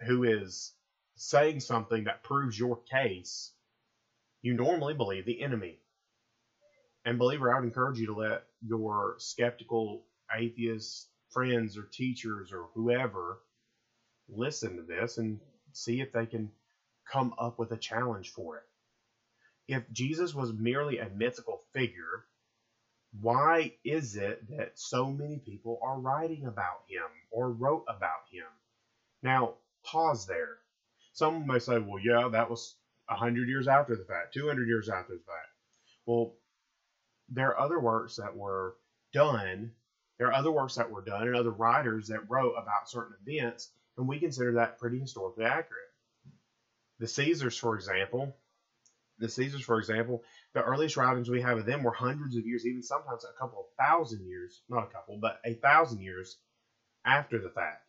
who 0.00 0.24
is 0.24 0.74
saying 1.14 1.60
something 1.60 2.04
that 2.04 2.24
proves 2.24 2.58
your 2.58 2.82
case 2.82 3.53
you 4.44 4.54
normally 4.54 4.94
believe 4.94 5.26
the 5.26 5.42
enemy. 5.42 5.80
And 7.06 7.18
believer, 7.18 7.52
I 7.52 7.56
would 7.56 7.64
encourage 7.64 7.98
you 8.00 8.06
to 8.08 8.14
let 8.14 8.42
your 8.62 9.16
skeptical 9.18 10.04
atheist 10.34 11.08
friends 11.32 11.78
or 11.78 11.88
teachers 11.92 12.52
or 12.52 12.68
whoever 12.74 13.40
listen 14.28 14.76
to 14.76 14.82
this 14.84 15.18
and 15.18 15.40
see 15.72 16.00
if 16.00 16.12
they 16.12 16.26
can 16.26 16.52
come 17.12 17.34
up 17.38 17.58
with 17.58 17.72
a 17.72 17.78
challenge 17.78 18.30
for 18.30 18.58
it. 18.58 18.64
if 19.68 19.82
Jesus 19.92 20.34
was 20.34 20.52
merely 20.52 20.98
a 20.98 21.08
mythical 21.08 21.60
figure, 21.72 22.24
why 23.20 23.72
is 23.84 24.16
it 24.16 24.40
that 24.50 24.70
so 24.74 25.10
many 25.12 25.38
people 25.38 25.78
are 25.82 25.98
writing 25.98 26.46
about 26.46 26.80
him 26.88 27.08
or 27.30 27.52
wrote 27.52 27.84
about 27.88 28.22
him? 28.30 28.46
Now, 29.22 29.54
pause 29.84 30.26
there. 30.26 30.58
Some 31.12 31.46
may 31.46 31.60
say, 31.60 31.78
well, 31.78 32.00
yeah, 32.00 32.28
that 32.32 32.50
was 32.50 32.76
100 33.06 33.48
years 33.48 33.68
after 33.68 33.96
the 33.96 34.04
fact, 34.04 34.34
200 34.34 34.66
years 34.66 34.88
after 34.88 35.14
the 35.14 35.22
fact. 35.24 35.48
Well, 36.06 36.34
there 37.28 37.48
are 37.48 37.60
other 37.60 37.80
works 37.80 38.16
that 38.16 38.36
were 38.36 38.76
done. 39.12 39.72
There 40.18 40.28
are 40.28 40.34
other 40.34 40.52
works 40.52 40.76
that 40.76 40.90
were 40.90 41.02
done 41.02 41.26
and 41.26 41.36
other 41.36 41.50
writers 41.50 42.08
that 42.08 42.28
wrote 42.30 42.54
about 42.54 42.88
certain 42.88 43.16
events, 43.26 43.70
and 43.96 44.06
we 44.06 44.18
consider 44.18 44.52
that 44.54 44.78
pretty 44.78 44.98
historically 44.98 45.44
accurate. 45.44 45.90
The 46.98 47.08
Caesars, 47.08 47.56
for 47.56 47.74
example, 47.74 48.36
the 49.18 49.28
Caesars, 49.28 49.62
for 49.62 49.78
example, 49.78 50.22
the 50.54 50.62
earliest 50.62 50.96
writings 50.96 51.30
we 51.30 51.42
have 51.42 51.58
of 51.58 51.66
them 51.66 51.82
were 51.82 51.92
hundreds 51.92 52.36
of 52.36 52.46
years, 52.46 52.66
even 52.66 52.82
sometimes 52.82 53.24
a 53.24 53.38
couple 53.38 53.60
of 53.60 53.66
thousand 53.78 54.26
years, 54.26 54.62
not 54.68 54.84
a 54.84 54.92
couple, 54.92 55.18
but 55.18 55.40
a 55.44 55.54
thousand 55.54 56.00
years 56.00 56.36
after 57.04 57.40
the 57.40 57.50
fact. 57.50 57.82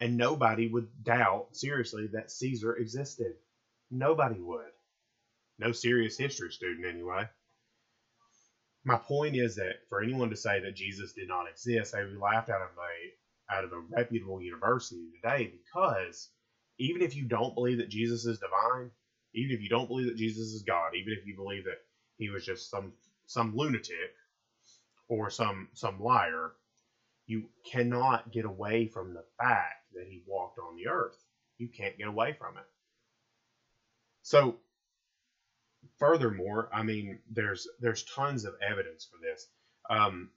And 0.00 0.16
nobody 0.16 0.68
would 0.68 0.88
doubt 1.02 1.48
seriously 1.56 2.08
that 2.12 2.30
Caesar 2.30 2.76
existed. 2.76 3.34
Nobody 3.90 4.40
would. 4.40 4.70
No 5.58 5.72
serious 5.72 6.16
history 6.18 6.50
student, 6.50 6.86
anyway. 6.86 7.24
My 8.84 8.96
point 8.96 9.36
is 9.36 9.56
that 9.56 9.76
for 9.88 10.02
anyone 10.02 10.30
to 10.30 10.36
say 10.36 10.60
that 10.60 10.74
Jesus 10.74 11.12
did 11.12 11.28
not 11.28 11.48
exist, 11.48 11.92
they 11.92 12.00
would 12.02 12.12
be 12.12 12.18
laughed 12.18 12.48
out 12.48 12.62
of 12.62 12.70
a 12.78 13.54
out 13.54 13.64
of 13.64 13.72
a 13.72 13.80
reputable 13.80 14.40
university 14.40 15.10
today 15.22 15.50
because 15.52 16.28
even 16.78 17.02
if 17.02 17.14
you 17.16 17.24
don't 17.24 17.54
believe 17.54 17.78
that 17.78 17.88
Jesus 17.90 18.24
is 18.24 18.38
divine, 18.38 18.90
even 19.34 19.50
if 19.52 19.60
you 19.60 19.68
don't 19.68 19.88
believe 19.88 20.06
that 20.06 20.16
Jesus 20.16 20.52
is 20.52 20.62
God, 20.62 20.94
even 20.94 21.12
if 21.12 21.26
you 21.26 21.34
believe 21.34 21.64
that 21.64 21.78
he 22.16 22.30
was 22.30 22.44
just 22.44 22.70
some 22.70 22.92
some 23.26 23.54
lunatic 23.54 24.12
or 25.08 25.30
some 25.30 25.68
some 25.74 26.00
liar, 26.00 26.52
you 27.26 27.48
cannot 27.70 28.30
get 28.32 28.44
away 28.46 28.86
from 28.86 29.14
the 29.14 29.24
fact 29.38 29.76
that 29.94 30.06
he 30.08 30.22
walked 30.26 30.58
on 30.58 30.76
the 30.76 30.88
earth. 30.88 31.16
You 31.58 31.68
can't 31.68 31.98
get 31.98 32.08
away 32.08 32.32
from 32.32 32.56
it. 32.58 32.79
So 34.30 34.54
furthermore, 35.98 36.68
I 36.72 36.84
mean, 36.84 37.18
there's 37.32 37.66
there's 37.80 38.04
tons 38.04 38.44
of 38.44 38.54
evidence 38.62 39.08
for 39.10 39.18
this. 39.20 39.48
Um, 39.90 40.30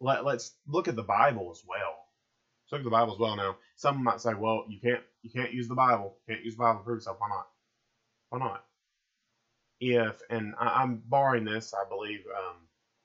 let, 0.00 0.26
let's 0.26 0.52
look 0.66 0.86
at 0.86 0.96
the 0.96 1.02
Bible 1.02 1.48
as 1.50 1.62
well. 1.66 1.96
Let's 2.60 2.72
look 2.72 2.80
at 2.82 2.84
the 2.84 2.90
Bible 2.90 3.14
as 3.14 3.18
well. 3.18 3.34
Now, 3.34 3.56
some 3.76 4.04
might 4.04 4.20
say, 4.20 4.34
well, 4.34 4.66
you 4.68 4.78
can't 4.80 5.02
you 5.22 5.30
can't 5.30 5.54
use 5.54 5.66
the 5.66 5.74
Bible. 5.74 6.18
You 6.28 6.34
can't 6.34 6.44
use 6.44 6.56
the 6.56 6.62
Bible 6.62 6.80
to 6.80 6.84
prove 6.84 6.98
yourself. 6.98 7.16
Why 7.18 7.28
not? 7.30 7.46
Why 8.28 8.38
not? 8.38 8.64
If 9.80 10.20
and 10.28 10.54
I, 10.60 10.82
am 10.82 11.02
borrowing 11.06 11.44
this, 11.44 11.72
I 11.72 11.88
believe 11.88 12.20
um, 12.36 12.56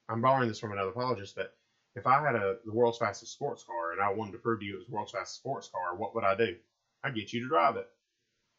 I'm 0.10 0.22
borrowing 0.22 0.50
this 0.50 0.60
from 0.60 0.74
another 0.74 0.90
apologist, 0.90 1.38
but 1.38 1.56
if 1.96 2.06
I 2.06 2.22
had 2.22 2.36
a 2.36 2.58
the 2.66 2.74
world's 2.74 2.98
fastest 2.98 3.32
sports 3.32 3.64
car 3.64 3.94
and 3.94 4.02
I 4.02 4.12
wanted 4.12 4.34
to 4.34 4.40
prove 4.40 4.60
to 4.60 4.66
you 4.66 4.74
it 4.74 4.80
was 4.80 4.88
the 4.88 4.94
world's 4.94 5.14
fastest 5.14 5.38
sports 5.38 5.70
car, 5.70 5.96
what 5.96 6.16
would 6.16 6.26
I 6.26 6.36
do? 6.36 6.58
I'd 7.02 7.16
get 7.16 7.32
you 7.32 7.44
to 7.44 7.48
drive 7.48 7.78
it 7.78 7.88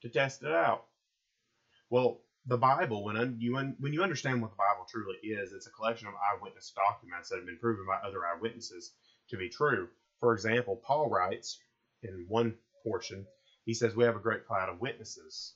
to 0.00 0.09
test 0.09 0.44
it 0.44 0.50
out. 0.50 0.87
Well, 1.92 2.22
the 2.46 2.56
Bible, 2.56 3.04
when 3.04 3.37
you 3.38 3.54
when 3.54 3.92
you 3.92 4.02
understand 4.02 4.40
what 4.40 4.50
the 4.50 4.56
Bible 4.56 4.87
truly 4.88 5.18
is, 5.22 5.52
it's 5.52 5.66
a 5.66 5.70
collection 5.70 6.08
of 6.08 6.14
eyewitness 6.14 6.72
documents 6.75 7.28
that 7.28 7.37
have 7.37 7.44
been 7.44 7.58
proven 7.58 7.84
by 7.84 7.96
other 7.96 8.25
eyewitnesses 8.25 8.94
to 9.28 9.37
be 9.37 9.50
true. 9.50 9.90
For 10.18 10.32
example, 10.32 10.80
Paul 10.87 11.11
writes 11.11 11.61
in 12.02 12.25
one 12.28 12.56
portion, 12.82 13.26
he 13.66 13.75
says, 13.75 13.94
"We 13.94 14.04
have 14.04 14.16
a 14.16 14.20
great 14.20 14.46
cloud 14.46 14.70
of 14.70 14.80
witnesses." 14.80 15.54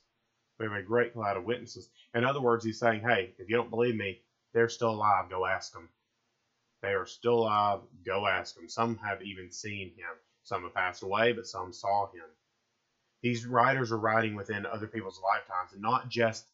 We 0.58 0.66
have 0.66 0.74
a 0.74 0.82
great 0.82 1.14
cloud 1.14 1.38
of 1.38 1.44
witnesses. 1.44 1.88
In 2.12 2.26
other 2.26 2.42
words, 2.42 2.66
he's 2.66 2.78
saying, 2.78 3.00
"Hey, 3.00 3.34
if 3.38 3.48
you 3.48 3.56
don't 3.56 3.70
believe 3.70 3.96
me, 3.96 4.20
they're 4.52 4.68
still 4.68 4.90
alive. 4.90 5.30
Go 5.30 5.46
ask 5.46 5.72
them. 5.72 5.88
They 6.82 6.92
are 6.92 7.06
still 7.06 7.44
alive. 7.44 7.80
Go 8.04 8.26
ask 8.26 8.54
them." 8.56 8.68
Some 8.68 8.98
have 8.98 9.22
even 9.22 9.50
seen 9.50 9.94
him. 9.94 10.14
Some 10.42 10.64
have 10.64 10.74
passed 10.74 11.02
away, 11.02 11.32
but 11.32 11.46
some 11.46 11.72
saw 11.72 12.10
him. 12.12 12.28
These 13.22 13.46
writers 13.46 13.92
are 13.92 13.98
writing 13.98 14.34
within 14.34 14.66
other 14.66 14.86
people's 14.86 15.20
lifetimes, 15.20 15.72
and 15.72 15.82
not 15.82 16.08
just 16.08 16.46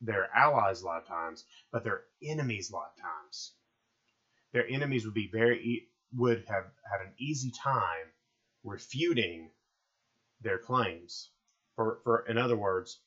their 0.00 0.28
allies' 0.34 0.84
lifetimes, 0.84 1.44
but 1.72 1.84
their 1.84 2.04
enemies' 2.22 2.70
lifetimes. 2.70 3.54
Their 4.52 4.66
enemies 4.68 5.04
would 5.04 5.14
be 5.14 5.28
very 5.32 5.88
would 6.14 6.44
have 6.46 6.64
had 6.90 7.00
an 7.00 7.12
easy 7.18 7.50
time 7.50 8.12
refuting 8.62 9.50
their 10.40 10.58
claims. 10.58 11.30
For, 11.74 12.00
for 12.04 12.24
in 12.26 12.38
other 12.38 12.56
words, 12.56 13.00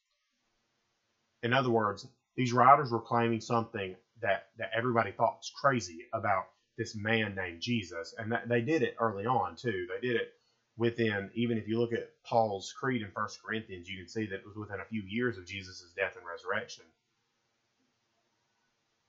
in 1.41 1.53
other 1.53 1.69
words, 1.69 2.05
these 2.35 2.53
writers 2.53 2.91
were 2.91 3.01
claiming 3.01 3.41
something 3.41 3.95
that, 4.21 4.49
that 4.57 4.71
everybody 4.75 5.11
thought 5.11 5.37
was 5.37 5.51
crazy 5.59 6.07
about 6.13 6.45
this 6.77 6.95
man 6.95 7.35
named 7.35 7.61
Jesus, 7.61 8.13
and 8.17 8.31
that, 8.31 8.47
they 8.47 8.61
did 8.61 8.83
it 8.83 8.95
early 8.99 9.25
on 9.25 9.55
too. 9.55 9.87
They 9.89 10.07
did 10.07 10.17
it 10.17 10.33
within, 10.79 11.29
even 11.33 11.57
if 11.57 11.67
you 11.67 11.77
look 11.77 11.91
at 11.91 12.09
Paul's 12.25 12.71
creed 12.71 13.01
in 13.01 13.11
First 13.11 13.43
Corinthians, 13.43 13.89
you 13.89 13.97
can 13.97 14.07
see 14.07 14.25
that 14.25 14.39
it 14.39 14.47
was 14.47 14.55
within 14.55 14.79
a 14.79 14.85
few 14.85 15.01
years 15.01 15.37
of 15.37 15.45
Jesus' 15.45 15.91
death 15.95 16.15
and 16.15 16.25
resurrection. 16.25 16.85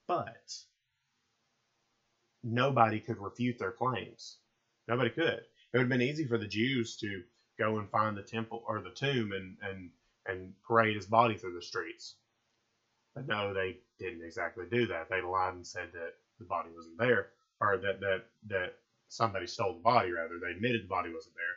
But 0.09 0.53
nobody 2.43 2.99
could 2.99 3.19
refute 3.19 3.59
their 3.61 3.71
claims. 3.71 4.39
Nobody 4.89 5.11
could. 5.11 5.45
It 5.73 5.75
would 5.75 5.83
have 5.83 5.89
been 5.89 6.03
easy 6.03 6.27
for 6.27 6.39
the 6.39 6.49
Jews 6.49 6.97
to 6.97 7.23
go 7.57 7.79
and 7.79 7.89
find 7.89 8.17
the 8.17 8.23
temple 8.23 8.65
or 8.67 8.81
the 8.81 8.91
tomb 8.91 9.31
and, 9.31 9.57
and, 9.63 9.91
and 10.27 10.53
parade 10.67 10.97
his 10.97 11.07
body 11.07 11.37
through 11.37 11.55
the 11.55 11.63
streets. 11.63 12.17
But 13.15 13.29
no, 13.29 13.55
they 13.55 13.79
didn't 14.01 14.25
exactly 14.25 14.65
do 14.69 14.89
that. 14.89 15.09
They 15.09 15.23
lied 15.23 15.55
and 15.55 15.67
said 15.67 15.91
that 15.93 16.15
the 16.41 16.47
body 16.47 16.71
wasn't 16.75 16.99
there, 16.99 17.29
or 17.61 17.77
that, 17.77 18.01
that, 18.01 18.25
that 18.49 18.75
somebody 19.11 19.47
stole 19.47 19.75
the 19.75 19.81
body, 19.81 20.11
rather. 20.11 20.39
They 20.41 20.53
admitted 20.53 20.85
the 20.85 20.89
body 20.89 21.13
wasn't 21.13 21.35
there. 21.35 21.57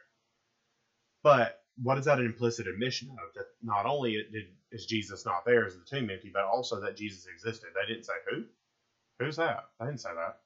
But 1.23 1.59
what 1.81 1.97
is 1.97 2.05
that 2.05 2.19
an 2.19 2.25
implicit 2.25 2.67
admission 2.67 3.09
of? 3.11 3.33
That 3.35 3.45
not 3.61 3.85
only 3.85 4.13
did, 4.31 4.47
is 4.71 4.85
Jesus 4.85 5.25
not 5.25 5.45
there, 5.45 5.65
is 5.65 5.75
the 5.75 5.85
tomb 5.85 6.09
empty, 6.09 6.31
but 6.33 6.43
also 6.43 6.81
that 6.81 6.97
Jesus 6.97 7.25
existed. 7.27 7.69
They 7.73 7.87
didn't 7.93 8.05
say 8.05 8.13
who? 8.29 8.43
Who's 9.19 9.37
that? 9.37 9.65
They 9.79 9.85
didn't 9.85 10.01
say 10.01 10.09
that. 10.13 10.39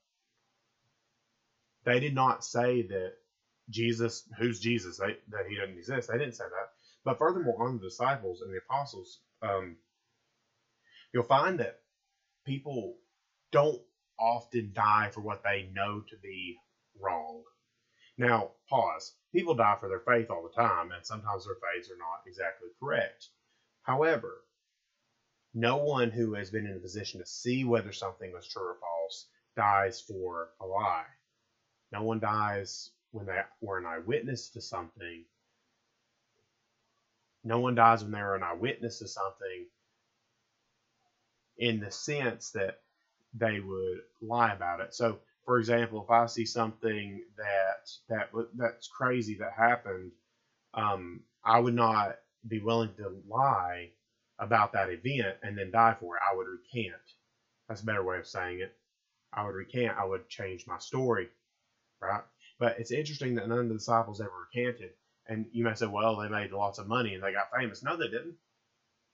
They 1.86 2.00
did 2.00 2.14
not 2.14 2.44
say 2.44 2.84
that 2.84 3.14
Jesus, 3.70 4.24
who's 4.38 4.60
Jesus, 4.60 4.98
they, 4.98 5.18
that 5.30 5.48
he 5.50 5.56
doesn't 5.56 5.78
exist. 5.78 6.10
They 6.10 6.18
didn't 6.18 6.36
say 6.36 6.46
that. 6.46 6.70
But 7.06 7.18
furthermore, 7.18 7.68
on 7.68 7.78
the 7.78 7.86
disciples 7.86 8.42
and 8.42 8.54
the 8.54 8.60
apostles, 8.60 9.20
um, 9.42 9.78
you'll 11.14 11.24
find 11.24 11.60
that 11.60 11.80
people 12.46 12.96
don't 13.52 13.82
often 14.20 14.72
die 14.74 15.10
for 15.14 15.22
what 15.22 15.44
they 15.44 15.70
know 15.74 16.02
to 16.10 16.16
be 16.22 16.58
wrong. 17.01 17.44
Now, 18.18 18.51
pause. 18.70 19.13
People 19.34 19.56
die 19.56 19.77
for 19.80 19.89
their 19.89 20.01
faith 20.01 20.30
all 20.30 20.44
the 20.44 20.62
time, 20.62 20.92
and 20.92 21.06
sometimes 21.06 21.46
their 21.46 21.56
faiths 21.56 21.92
are 21.92 21.98
not 21.98 22.24
exactly 22.27 22.70
correct. 22.80 23.30
However, 23.84 24.44
no 25.54 25.77
one 25.77 26.12
who 26.12 26.34
has 26.36 26.51
been 26.51 26.66
in 26.68 26.77
a 26.77 26.80
position 26.80 27.20
to 27.20 27.25
see 27.25 27.63
whether 27.66 27.92
something 27.92 28.32
was 28.34 28.48
true 28.48 28.63
or 28.63 28.77
false 28.80 29.27
dies 29.56 30.01
for 30.01 30.50
a 30.62 30.66
lie. 30.66 31.06
No 31.92 32.04
one 32.04 32.20
dies 32.20 32.92
when 33.12 33.25
they 33.25 33.39
were 33.62 33.77
an 33.80 33.86
eyewitness 33.86 34.50
to 34.50 34.62
something. 34.62 35.24
No 37.44 37.60
one 37.60 37.75
dies 37.75 38.04
when 38.04 38.12
they're 38.12 38.36
an 38.36 38.44
eyewitness 38.44 39.00
to 39.00 39.08
something 39.08 39.66
in 41.58 41.80
the 41.80 41.92
sense 41.92 42.51
that 42.51 42.82
they 43.34 43.60
would 43.60 44.00
lie 44.22 44.54
about 44.54 44.82
it. 44.82 44.94
So 44.96 45.20
for 45.48 45.60
example, 45.60 46.04
if 46.04 46.12
I 46.12 46.27
see 46.27 46.46
something 46.46 47.24
that 47.38 47.89
that 48.10 48.30
that's 48.56 48.89
crazy 48.89 49.36
that 49.38 49.54
happened, 49.54 50.12
um, 50.75 51.22
I 51.46 51.60
would 51.60 51.75
not 51.75 52.18
be 52.48 52.60
willing 52.60 52.94
to 52.98 53.24
lie 53.30 53.92
about 54.39 54.74
that 54.74 54.89
event 54.92 55.38
and 55.44 55.58
then 55.58 55.72
die 55.72 55.96
for 56.00 56.18
it. 56.18 56.24
I 56.30 56.36
would 56.36 56.48
recant. 56.48 57.01
That's 57.70 57.82
a 57.82 57.86
better 57.86 58.04
way 58.04 58.20
of 58.20 58.27
saying 58.27 58.62
it. 58.62 58.75
I 59.34 59.46
would 59.46 59.56
recant. 59.56 59.98
I 59.98 60.06
would 60.06 60.30
change 60.30 60.68
my 60.68 60.80
story, 60.80 61.30
right? 62.01 62.24
But 62.60 62.77
it's 62.80 62.92
interesting 62.92 63.36
that 63.36 63.48
none 63.50 63.60
of 63.60 63.70
the 63.70 63.75
disciples 63.75 64.22
ever 64.22 64.32
recanted. 64.54 64.92
And 65.30 65.48
you 65.54 65.63
may 65.63 65.75
say, 65.75 65.88
well, 65.88 66.18
they 66.18 66.30
made 66.30 66.51
lots 66.51 66.80
of 66.80 66.88
money 66.88 67.16
and 67.16 67.24
they 67.24 67.34
got 67.34 67.51
famous. 67.58 67.84
No, 67.84 67.98
they 67.98 68.10
didn't. 68.10 68.36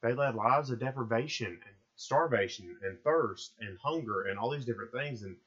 They 0.04 0.14
led 0.14 0.36
lives 0.36 0.72
of 0.72 0.80
deprivation 0.80 1.48
and 1.48 1.76
starvation 1.96 2.78
and 2.84 3.00
thirst 3.04 3.54
and 3.60 3.78
hunger 3.84 4.24
and 4.24 4.40
all 4.40 4.52
these 4.52 4.66
different 4.66 4.92
things. 4.94 5.24
And 5.24 5.38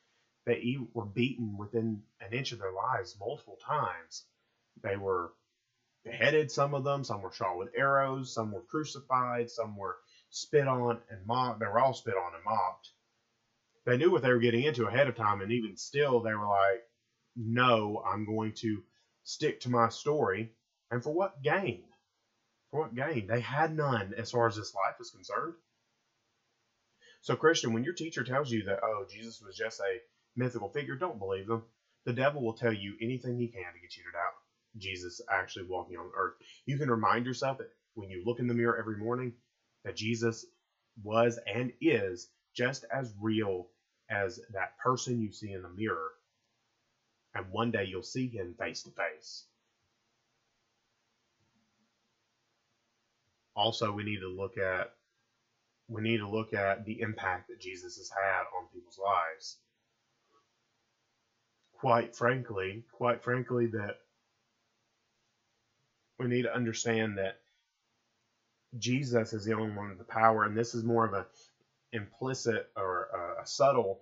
they 0.47 0.79
were 0.95 1.05
beaten 1.05 1.59
within 1.59 2.03
an 2.21 2.33
inch 2.33 2.53
of 2.53 2.61
their 2.61 2.73
lives 2.73 3.17
multiple 3.19 3.59
times. 3.67 4.25
They 4.83 4.97
were 4.97 5.33
beheaded, 6.05 6.51
some 6.51 6.73
of 6.73 6.85
them, 6.85 7.03
some 7.03 7.21
were 7.21 7.33
shot 7.33 7.59
with 7.59 7.75
arrows, 7.77 8.33
some 8.33 8.53
were 8.53 8.63
crucified, 8.63 9.51
some 9.51 9.77
were 9.77 9.97
spit 10.31 10.69
on 10.69 11.01
and 11.11 11.27
mocked. 11.27 11.61
They 11.61 11.67
were 11.67 11.81
all 11.81 11.95
spit 11.95 12.15
on 12.15 12.35
and 12.35 12.45
mocked. 12.45 12.91
They 13.85 13.97
knew 13.97 14.11
what 14.11 14.23
they 14.23 14.31
were 14.31 14.39
getting 14.39 14.63
into 14.63 14.87
ahead 14.87 15.09
of 15.09 15.17
time, 15.17 15.41
and 15.41 15.53
even 15.53 15.77
still, 15.77 16.21
they 16.21 16.35
were 16.35 16.47
like, 16.47 16.83
no, 17.37 18.03
I'm 18.07 18.25
going 18.25 18.53
to 18.59 18.83
stick 19.25 19.61
to 19.61 19.69
my 19.69 19.89
story. 19.89 20.53
And 20.91 21.03
for 21.03 21.13
what 21.13 21.43
gain? 21.43 21.83
For 22.71 22.81
what 22.83 22.95
gain? 22.95 23.27
They 23.27 23.41
had 23.41 23.75
none 23.75 24.15
as 24.17 24.31
far 24.31 24.47
as 24.47 24.57
this 24.57 24.75
life 24.75 24.97
is 25.01 25.11
concerned. 25.11 25.55
So, 27.23 27.35
Christian, 27.35 27.73
when 27.73 27.85
your 27.85 27.95
teacher 27.95 28.23
tells 28.23 28.51
you 28.51 28.65
that, 28.65 28.81
oh, 28.85 29.05
Jesus 29.11 29.41
was 29.41 29.57
just 29.57 29.81
a 29.81 29.99
mythical 30.37 30.69
figure, 30.69 30.97
don't 30.97 31.19
believe 31.19 31.47
them. 31.47 31.63
The 32.05 32.13
devil 32.13 32.43
will 32.43 32.53
tell 32.53 32.73
you 32.73 32.95
anything 33.01 33.37
he 33.37 33.49
can 33.49 33.73
to 33.73 33.81
get 33.81 33.97
you 33.97 34.05
to 34.05 34.13
doubt 34.13 34.35
Jesus 34.79 35.21
actually 35.31 35.67
walking 35.67 35.97
on 35.97 36.11
earth. 36.17 36.35
You 36.67 36.79
can 36.79 36.91
remind 36.91 37.27
yourself 37.27 37.59
that 37.59 37.71
when 37.95 38.11
you 38.11 38.23
look 38.25 38.39
in 38.39 38.47
the 38.47 38.55
mirror 38.55 38.77
every 38.79 38.97
morning, 38.97 39.33
that 39.85 39.97
Jesus 39.97 40.45
was 41.03 41.39
and 41.53 41.73
is 41.81 42.29
just 42.55 42.85
as 42.93 43.13
real 43.21 43.69
as 44.11 44.41
that 44.53 44.79
person 44.79 45.21
you 45.21 45.33
see 45.33 45.53
in 45.53 45.63
the 45.63 45.69
mirror. 45.69 46.13
And 47.35 47.51
one 47.51 47.71
day 47.71 47.85
you'll 47.85 48.03
see 48.03 48.29
him 48.29 48.55
face 48.59 48.83
to 48.85 48.91
face. 48.91 49.45
Also, 53.55 53.93
we 53.93 54.05
need 54.05 54.21
to 54.21 54.29
look 54.29 54.59
at 54.59 54.93
we 55.89 56.03
need 56.03 56.19
to 56.19 56.29
look 56.29 56.53
at 56.53 56.85
the 56.85 57.01
impact 57.01 57.49
that 57.49 57.61
Jesus 57.61 57.97
has 57.97 58.11
had 58.11 58.43
on 58.59 58.67
people's 58.75 58.99
lives. 58.99 59.59
Quite 61.81 62.17
frankly, 62.17 62.85
quite 62.93 63.23
frankly, 63.23 63.67
that 63.69 63.97
we 66.19 66.27
need 66.29 66.43
to 66.43 66.55
understand 66.55 67.19
that 67.19 67.39
Jesus 68.79 69.33
is 69.33 69.45
the 69.45 69.55
only 69.55 69.75
one 69.75 69.91
with 69.91 69.99
the 69.99 70.05
power, 70.05 70.45
and 70.45 70.57
this 70.57 70.75
is 70.75 70.85
more 70.85 71.07
of 71.07 71.15
a 71.15 71.27
implicit 71.93 72.69
or 72.77 73.09
a, 73.41 73.43
subtle 73.47 74.01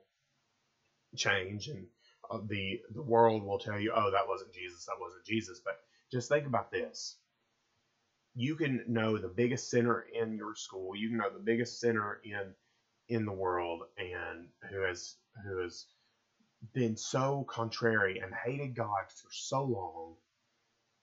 change, 1.17 1.69
and 1.69 1.87
uh, 2.31 2.39
the 2.49 2.81
the 2.95 3.03
world 3.03 3.45
will 3.45 3.59
tell 3.59 3.79
you, 3.79 3.93
oh, 3.95 4.11
that 4.13 4.29
wasn't 4.29 4.53
Jesus, 4.53 4.87
that 4.87 5.01
wasn't 5.01 5.25
Jesus. 5.25 5.61
But 5.65 5.79
just 6.13 6.29
think 6.29 6.47
about 6.47 6.71
this: 6.71 7.17
you 8.35 8.57
can 8.57 8.85
know 8.89 9.19
the 9.19 9.29
biggest 9.29 9.71
sinner 9.71 10.07
in 10.15 10.37
your 10.37 10.55
school, 10.57 10.97
you 10.97 11.09
can 11.09 11.19
know 11.19 11.31
the 11.31 11.39
biggest 11.41 11.81
sinner 11.81 12.21
in 12.25 12.55
in 13.09 13.27
the 13.27 13.33
world, 13.33 13.83
and 13.99 14.49
who 14.71 14.83
has 14.83 15.17
who 15.45 15.59
has 15.59 15.87
been 16.73 16.97
so 16.97 17.45
contrary 17.49 18.21
and 18.21 18.33
hated 18.35 18.75
God 18.75 19.05
for 19.09 19.29
so 19.31 19.65
long, 19.65 20.15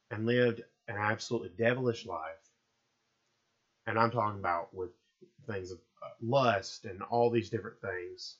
and 0.09 0.25
lived 0.25 0.61
an 0.87 0.97
absolutely 0.97 1.51
devilish 1.57 2.05
life 2.05 2.51
and 3.85 3.97
I'm 3.97 4.11
talking 4.11 4.39
about 4.39 4.73
with 4.73 4.91
things 5.47 5.71
of 5.71 5.79
uh, 6.03 6.09
lust 6.21 6.85
and 6.85 7.01
all 7.03 7.29
these 7.29 7.49
different 7.49 7.81
things. 7.81 8.37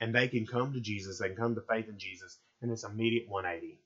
And 0.00 0.14
they 0.14 0.28
can 0.28 0.46
come 0.46 0.72
to 0.72 0.80
Jesus, 0.80 1.18
they 1.18 1.28
can 1.28 1.36
come 1.36 1.54
to 1.54 1.60
faith 1.62 1.88
in 1.88 1.98
Jesus, 1.98 2.38
and 2.62 2.70
it's 2.70 2.84
immediate 2.84 3.28
180. 3.28 3.80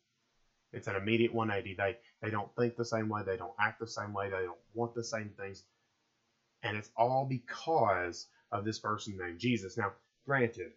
It's 0.72 0.88
an 0.88 0.96
immediate 0.96 1.32
180. 1.32 1.76
They 1.76 1.96
they 2.20 2.30
don't 2.30 2.54
think 2.56 2.76
the 2.76 2.84
same 2.84 3.08
way, 3.08 3.22
they 3.24 3.36
don't 3.36 3.54
act 3.60 3.80
the 3.80 3.86
same 3.86 4.12
way, 4.12 4.30
they 4.30 4.44
don't 4.44 4.58
want 4.74 4.94
the 4.94 5.04
same 5.04 5.30
things. 5.38 5.62
And 6.62 6.76
it's 6.76 6.90
all 6.96 7.26
because 7.28 8.26
of 8.50 8.64
this 8.64 8.78
person 8.78 9.18
named 9.18 9.38
Jesus. 9.38 9.76
Now, 9.76 9.92
granted, 10.26 10.72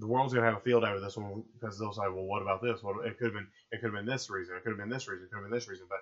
the 0.00 0.08
world's 0.08 0.34
gonna 0.34 0.46
have 0.46 0.56
a 0.56 0.60
field 0.60 0.84
over 0.84 1.00
this 1.00 1.16
one 1.16 1.44
because 1.54 1.78
they'll 1.78 1.92
say, 1.92 2.08
"Well, 2.08 2.24
what 2.26 2.42
about 2.42 2.62
this? 2.62 2.82
Well, 2.82 3.00
it 3.00 3.18
could 3.18 3.26
have 3.26 3.34
been, 3.34 3.48
it 3.72 3.80
could 3.80 3.88
have 3.88 3.94
been 3.94 4.06
this 4.06 4.30
reason, 4.30 4.56
it 4.56 4.64
could 4.64 4.70
have 4.70 4.78
been 4.78 4.90
this 4.90 5.08
reason, 5.08 5.26
it 5.26 5.30
could 5.30 5.36
have 5.38 5.44
been 5.44 5.52
this 5.56 5.68
reason." 5.68 5.86
But 5.88 6.00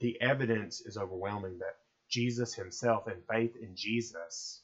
the 0.00 0.20
evidence 0.20 0.80
is 0.82 0.98
overwhelming 0.98 1.58
that 1.60 1.74
Jesus 2.08 2.54
himself 2.54 3.08
and 3.08 3.24
faith 3.30 3.56
in 3.56 3.76
Jesus, 3.76 4.62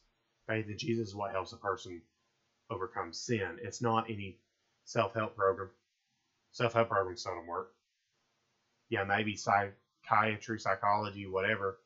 faith 0.49 0.69
in 0.69 0.79
Jesus 0.79 1.11
is 1.11 1.17
what 1.17 1.33
helps 1.33 1.53
a 1.53 1.59
person 1.59 2.03
overcome 2.71 3.13
sin. 3.13 3.59
It's 3.63 3.83
not 3.83 4.07
any 4.11 4.37
self 4.85 5.15
help 5.15 5.35
program. 5.37 5.71
Self 6.53 6.75
help 6.75 6.89
programs 6.89 7.25
don't 7.25 7.47
work. 7.47 7.69
Yeah, 8.91 9.05
maybe 9.05 9.37
psychiatry, 9.37 10.61
psychology, 10.61 11.27
whatever 11.27 11.77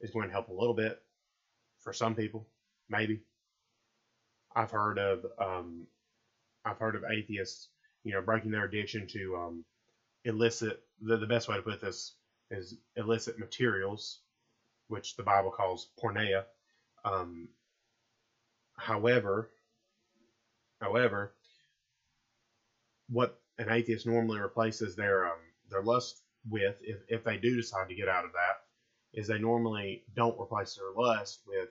is 0.00 0.10
going 0.10 0.28
to 0.28 0.32
help 0.32 0.48
a 0.48 0.52
little 0.52 0.74
bit 0.74 0.98
for 1.80 1.92
some 1.92 2.14
people, 2.14 2.46
maybe. 2.90 3.20
I've 4.58 4.72
heard 4.72 4.98
of 4.98 5.24
um, 5.38 5.86
I've 6.64 6.78
heard 6.78 6.96
of 6.96 7.04
atheists, 7.04 7.68
you 8.02 8.12
know, 8.12 8.20
breaking 8.20 8.50
their 8.50 8.64
addiction 8.64 9.06
to 9.06 9.36
um, 9.36 9.64
illicit. 10.24 10.82
The, 11.00 11.16
the 11.16 11.28
best 11.28 11.48
way 11.48 11.54
to 11.54 11.62
put 11.62 11.80
this 11.80 12.16
is 12.50 12.74
illicit 12.96 13.38
materials, 13.38 14.18
which 14.88 15.14
the 15.14 15.22
Bible 15.22 15.52
calls 15.52 15.90
porneia. 16.02 16.42
Um, 17.04 17.48
however, 18.76 19.50
however, 20.80 21.34
what 23.08 23.38
an 23.58 23.70
atheist 23.70 24.08
normally 24.08 24.40
replaces 24.40 24.96
their 24.96 25.26
um, 25.26 25.38
their 25.70 25.82
lust 25.82 26.20
with, 26.50 26.74
if, 26.82 26.96
if 27.08 27.22
they 27.22 27.36
do 27.36 27.54
decide 27.54 27.88
to 27.90 27.94
get 27.94 28.08
out 28.08 28.24
of 28.24 28.32
that, 28.32 29.20
is 29.20 29.28
they 29.28 29.38
normally 29.38 30.02
don't 30.16 30.40
replace 30.40 30.74
their 30.74 30.90
lust 30.96 31.42
with 31.46 31.68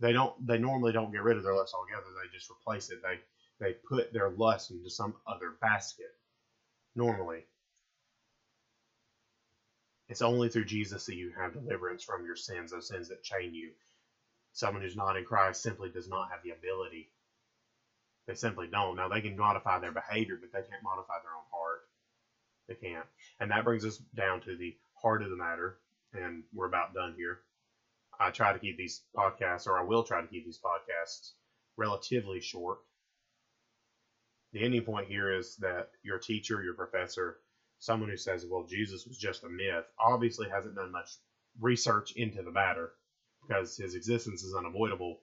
they 0.00 0.12
don't 0.12 0.34
they 0.46 0.58
normally 0.58 0.92
don't 0.92 1.12
get 1.12 1.22
rid 1.22 1.38
of 1.38 1.44
their 1.44 1.54
lust 1.54 1.74
altogether. 1.74 2.06
They 2.22 2.28
just 2.36 2.50
replace 2.50 2.90
it. 2.90 3.00
They 3.02 3.20
they 3.60 3.74
put 3.88 4.12
their 4.12 4.30
lust 4.30 4.70
into 4.70 4.90
some 4.90 5.14
other 5.26 5.54
basket. 5.62 6.12
Normally, 6.96 7.44
it's 10.08 10.22
only 10.22 10.48
through 10.48 10.66
Jesus 10.66 11.06
that 11.06 11.14
you 11.16 11.32
have 11.38 11.52
deliverance 11.52 12.02
from 12.02 12.24
your 12.24 12.36
sins, 12.36 12.70
those 12.72 12.88
sins 12.88 13.08
that 13.08 13.22
chain 13.22 13.54
you. 13.54 13.72
Someone 14.52 14.82
who's 14.82 14.96
not 14.96 15.16
in 15.16 15.24
Christ 15.24 15.62
simply 15.62 15.90
does 15.90 16.08
not 16.08 16.30
have 16.30 16.42
the 16.42 16.50
ability. 16.50 17.08
They 18.26 18.34
simply 18.34 18.66
don't. 18.68 18.96
Now, 18.96 19.08
they 19.08 19.20
can 19.20 19.36
modify 19.36 19.78
their 19.78 19.92
behavior, 19.92 20.36
but 20.40 20.52
they 20.52 20.62
can't 20.62 20.82
modify 20.82 21.14
their 21.22 21.32
own 21.34 21.44
heart. 21.52 21.82
They 22.68 22.74
can't. 22.74 23.06
And 23.40 23.50
that 23.50 23.64
brings 23.64 23.84
us 23.84 23.98
down 24.14 24.40
to 24.42 24.56
the 24.56 24.74
heart 24.94 25.22
of 25.22 25.30
the 25.30 25.36
matter, 25.36 25.76
and 26.14 26.44
we're 26.54 26.66
about 26.66 26.94
done 26.94 27.14
here. 27.16 27.40
I 28.20 28.30
try 28.30 28.52
to 28.52 28.60
keep 28.60 28.78
these 28.78 29.02
podcasts, 29.16 29.66
or 29.68 29.78
I 29.78 29.82
will 29.84 30.04
try 30.04 30.22
to 30.22 30.28
keep 30.28 30.46
these 30.46 30.60
podcasts 30.64 31.32
relatively 31.78 32.40
short. 32.40 32.78
The 34.52 34.64
ending 34.64 34.82
point 34.82 35.08
here 35.08 35.32
is 35.32 35.56
that 35.60 35.86
your 36.02 36.18
teacher, 36.18 36.62
your 36.62 36.74
professor, 36.74 37.36
someone 37.80 38.10
who 38.10 38.18
says, 38.18 38.46
well, 38.48 38.64
Jesus 38.64 39.06
was 39.06 39.18
just 39.18 39.44
a 39.44 39.50
myth, 39.50 39.84
obviously 40.00 40.48
hasn't 40.48 40.76
done 40.76 40.92
much 40.92 41.10
research 41.60 42.12
into 42.16 42.42
the 42.42 42.52
matter 42.52 42.92
because 43.48 43.76
his 43.76 43.94
existence 43.94 44.42
is 44.44 44.54
unavoidable 44.54 45.20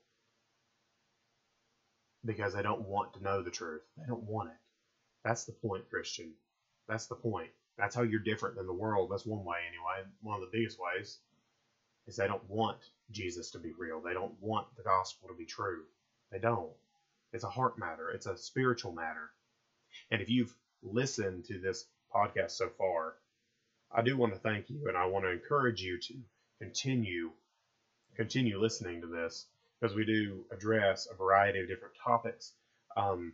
because 2.26 2.54
they 2.54 2.64
don't 2.64 2.82
want 2.82 3.14
to 3.14 3.24
know 3.24 3.42
the 3.44 3.52
truth. 3.52 3.82
They 3.98 4.06
don't 4.08 4.24
want 4.24 4.50
it. 4.50 4.58
That's 5.26 5.46
the 5.46 5.54
point, 5.54 5.90
Christian. 5.90 6.34
That's 6.90 7.08
the 7.08 7.16
point. 7.16 7.52
That's 7.78 7.96
how 7.96 8.04
you're 8.04 8.20
different 8.20 8.56
than 8.56 8.68
the 8.68 8.74
world. 8.74 9.10
That's 9.12 9.26
one 9.26 9.46
way, 9.46 9.58
anyway. 9.68 10.08
One 10.22 10.36
of 10.36 10.42
the 10.42 10.58
biggest 10.58 10.78
ways 10.80 11.20
is 12.08 12.16
they 12.16 12.28
don't 12.28 12.50
want 12.50 12.78
Jesus 13.12 13.52
to 13.52 13.60
be 13.60 13.74
real. 13.78 14.02
They 14.02 14.14
don't 14.14 14.34
want 14.42 14.68
the 14.76 14.84
gospel 14.84 15.28
to 15.28 15.36
be 15.36 15.46
true. 15.46 15.84
They 16.32 16.40
don't. 16.40 16.72
It's 17.34 17.44
a 17.44 17.50
heart 17.50 17.78
matter, 17.78 18.10
it's 18.10 18.26
a 18.26 18.38
spiritual 18.38 18.94
matter. 18.94 19.32
And 20.12 20.22
if 20.22 20.30
you've 20.30 20.54
listened 20.82 21.46
to 21.46 21.60
this 21.60 21.86
podcast 22.14 22.52
so 22.52 22.70
far, 22.78 23.16
I 23.92 24.02
do 24.02 24.18
want 24.18 24.34
to 24.34 24.40
thank 24.40 24.70
you 24.70 24.88
and 24.88 24.98
I 24.98 25.06
want 25.06 25.26
to 25.26 25.32
encourage 25.32 25.82
you 25.82 26.00
to 26.00 26.14
continue 26.60 27.32
continue 28.16 28.60
listening 28.60 29.02
to 29.02 29.08
this 29.08 29.46
because 29.80 29.96
we 29.96 30.04
do 30.04 30.44
address 30.52 31.08
a 31.12 31.16
variety 31.16 31.60
of 31.60 31.68
different 31.68 31.94
topics. 32.04 32.54
Um, 32.96 33.34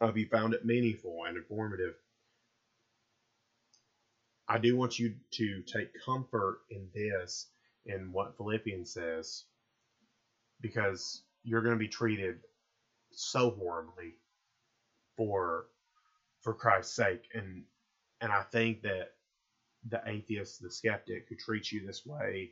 I 0.00 0.06
hope 0.06 0.16
you 0.16 0.26
found 0.26 0.54
it 0.54 0.64
meaningful 0.64 1.24
and 1.26 1.36
informative. 1.36 1.94
I 4.48 4.58
do 4.58 4.76
want 4.76 4.98
you 4.98 5.14
to 5.32 5.62
take 5.62 5.88
comfort 6.04 6.60
in 6.70 6.88
this, 6.94 7.46
in 7.86 8.12
what 8.12 8.36
Philippians 8.36 8.92
says, 8.92 9.44
because 10.60 11.22
you're 11.44 11.62
going 11.62 11.74
to 11.74 11.78
be 11.78 11.88
treated 11.88 12.36
so 13.12 13.50
horribly 13.50 14.16
for 15.16 15.66
for 16.42 16.54
Christ's 16.54 16.96
sake. 16.96 17.22
And 17.34 17.64
and 18.20 18.32
I 18.32 18.42
think 18.52 18.82
that 18.82 19.08
the 19.88 20.00
atheist, 20.06 20.60
the 20.60 20.70
skeptic 20.70 21.26
who 21.28 21.36
treats 21.36 21.72
you 21.72 21.84
this 21.86 22.02
way, 22.04 22.50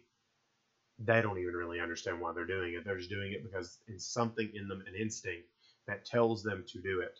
they 0.98 1.22
don't 1.22 1.38
even 1.38 1.54
really 1.54 1.80
understand 1.80 2.20
why 2.20 2.32
they're 2.32 2.46
doing 2.46 2.74
it. 2.74 2.84
They're 2.84 2.96
just 2.98 3.10
doing 3.10 3.32
it 3.32 3.42
because 3.42 3.78
it's 3.86 4.06
something 4.06 4.50
in 4.54 4.68
them, 4.68 4.82
an 4.86 4.94
instinct 4.94 5.48
that 5.86 6.04
tells 6.04 6.42
them 6.42 6.64
to 6.68 6.80
do 6.80 7.00
it. 7.00 7.18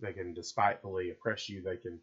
They 0.00 0.12
can 0.12 0.34
despitefully 0.34 1.10
oppress 1.10 1.48
you. 1.48 1.62
They 1.62 1.76
can 1.76 2.00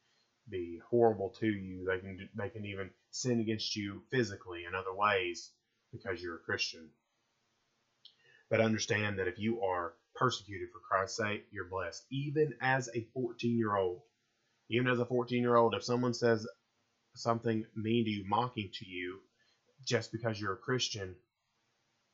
be 0.49 0.79
horrible 0.89 1.29
to 1.39 1.47
you. 1.47 1.85
They 1.85 1.99
can 1.99 2.29
they 2.35 2.49
can 2.49 2.65
even 2.65 2.91
sin 3.11 3.39
against 3.39 3.75
you 3.75 4.01
physically 4.11 4.65
in 4.65 4.75
other 4.75 4.93
ways 4.93 5.51
because 5.91 6.21
you're 6.21 6.35
a 6.35 6.39
Christian. 6.39 6.89
But 8.49 8.61
understand 8.61 9.19
that 9.19 9.27
if 9.27 9.39
you 9.39 9.61
are 9.61 9.93
persecuted 10.15 10.69
for 10.71 10.79
Christ's 10.79 11.17
sake, 11.17 11.43
you're 11.51 11.65
blessed. 11.65 12.05
Even 12.11 12.53
as 12.61 12.89
a 12.95 13.05
14 13.13 13.57
year 13.57 13.75
old, 13.75 14.01
even 14.69 14.87
as 14.87 14.99
a 14.99 15.05
14 15.05 15.41
year 15.41 15.55
old, 15.55 15.75
if 15.75 15.83
someone 15.83 16.13
says 16.13 16.47
something 17.15 17.65
mean 17.75 18.05
to 18.05 18.11
you, 18.11 18.23
mocking 18.25 18.69
to 18.73 18.87
you, 18.87 19.19
just 19.85 20.11
because 20.11 20.39
you're 20.39 20.53
a 20.53 20.57
Christian, 20.57 21.15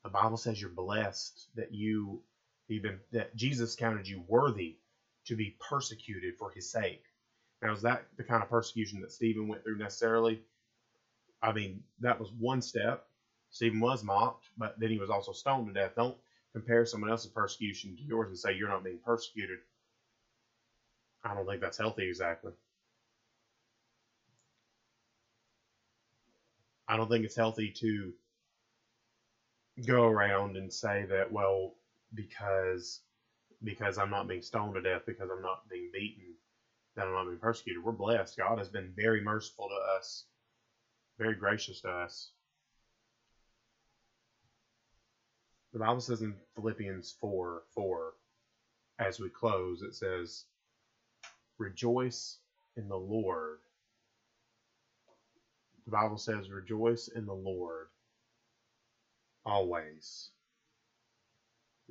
the 0.03 0.09
Bible 0.09 0.37
says 0.37 0.59
you're 0.61 0.69
blessed 0.71 1.47
that 1.55 1.73
you 1.73 2.21
even 2.69 2.99
that 3.11 3.35
Jesus 3.35 3.75
counted 3.75 4.07
you 4.07 4.23
worthy 4.27 4.77
to 5.27 5.35
be 5.35 5.55
persecuted 5.69 6.35
for 6.39 6.51
his 6.51 6.71
sake. 6.71 7.03
Now, 7.63 7.73
is 7.73 7.83
that 7.83 8.07
the 8.17 8.25
kind 8.25 8.43
of 8.43 8.49
persecution 8.49 9.01
that 9.01 9.13
Stephen 9.13 9.47
went 9.49 9.63
through 9.63 9.77
necessarily? 9.77 10.43
I 11.43 11.53
mean, 11.53 11.83
that 12.01 12.19
was 12.19 12.31
one 12.39 12.61
step. 12.61 13.05
Stephen 13.51 13.81
was 13.81 14.03
mocked, 14.03 14.49
but 14.57 14.79
then 14.79 14.91
he 14.91 14.99
was 14.99 15.11
also 15.11 15.33
stoned 15.33 15.67
to 15.67 15.73
death. 15.73 15.93
Don't 15.95 16.17
compare 16.53 16.85
someone 16.85 17.11
else's 17.11 17.31
persecution 17.31 17.95
to 17.97 18.03
yours 18.03 18.29
and 18.29 18.39
say 18.39 18.53
you're 18.53 18.69
not 18.69 18.83
being 18.83 18.99
persecuted. 19.05 19.59
I 21.23 21.35
don't 21.35 21.47
think 21.47 21.61
that's 21.61 21.77
healthy 21.77 22.07
exactly. 22.07 22.53
I 26.87 26.97
don't 26.97 27.09
think 27.09 27.25
it's 27.25 27.35
healthy 27.35 27.71
to 27.79 28.13
go 29.87 30.05
around 30.07 30.57
and 30.57 30.73
say 30.73 31.05
that, 31.05 31.31
well, 31.31 31.75
because 32.13 33.01
because 33.63 33.97
I'm 33.97 34.11
not 34.11 34.27
being 34.27 34.41
stoned 34.43 34.75
to 34.75 34.81
death, 34.81 35.03
because 35.07 35.29
I'm 35.31 35.41
not 35.41 35.69
being 35.69 35.89
beaten, 35.93 36.35
that 36.95 37.07
I'm 37.07 37.13
not 37.13 37.25
being 37.25 37.39
persecuted. 37.39 37.83
We're 37.83 37.91
blessed. 37.91 38.37
God 38.37 38.57
has 38.59 38.69
been 38.69 38.93
very 38.95 39.21
merciful 39.21 39.69
to 39.69 39.97
us, 39.97 40.25
very 41.17 41.35
gracious 41.35 41.81
to 41.81 41.89
us. 41.89 42.31
The 45.73 45.79
Bible 45.79 46.01
says 46.01 46.21
in 46.21 46.35
Philippians 46.55 47.15
4 47.19 47.63
4, 47.73 48.13
as 48.99 49.19
we 49.19 49.29
close, 49.29 49.81
it 49.81 49.95
says, 49.95 50.45
Rejoice 51.57 52.37
in 52.77 52.87
the 52.87 52.97
Lord. 52.97 53.59
The 55.85 55.91
Bible 55.91 56.17
says, 56.17 56.49
Rejoice 56.49 57.07
in 57.07 57.25
the 57.25 57.33
Lord 57.33 57.87
always. 59.45 60.29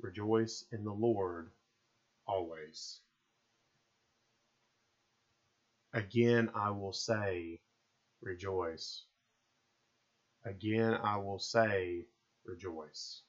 Rejoice 0.01 0.65
in 0.71 0.83
the 0.83 0.91
Lord 0.93 1.49
always. 2.25 2.99
Again, 5.93 6.49
I 6.55 6.71
will 6.71 6.93
say, 6.93 7.59
Rejoice. 8.21 9.03
Again, 10.43 10.95
I 11.03 11.17
will 11.17 11.37
say, 11.37 12.05
Rejoice. 12.45 13.21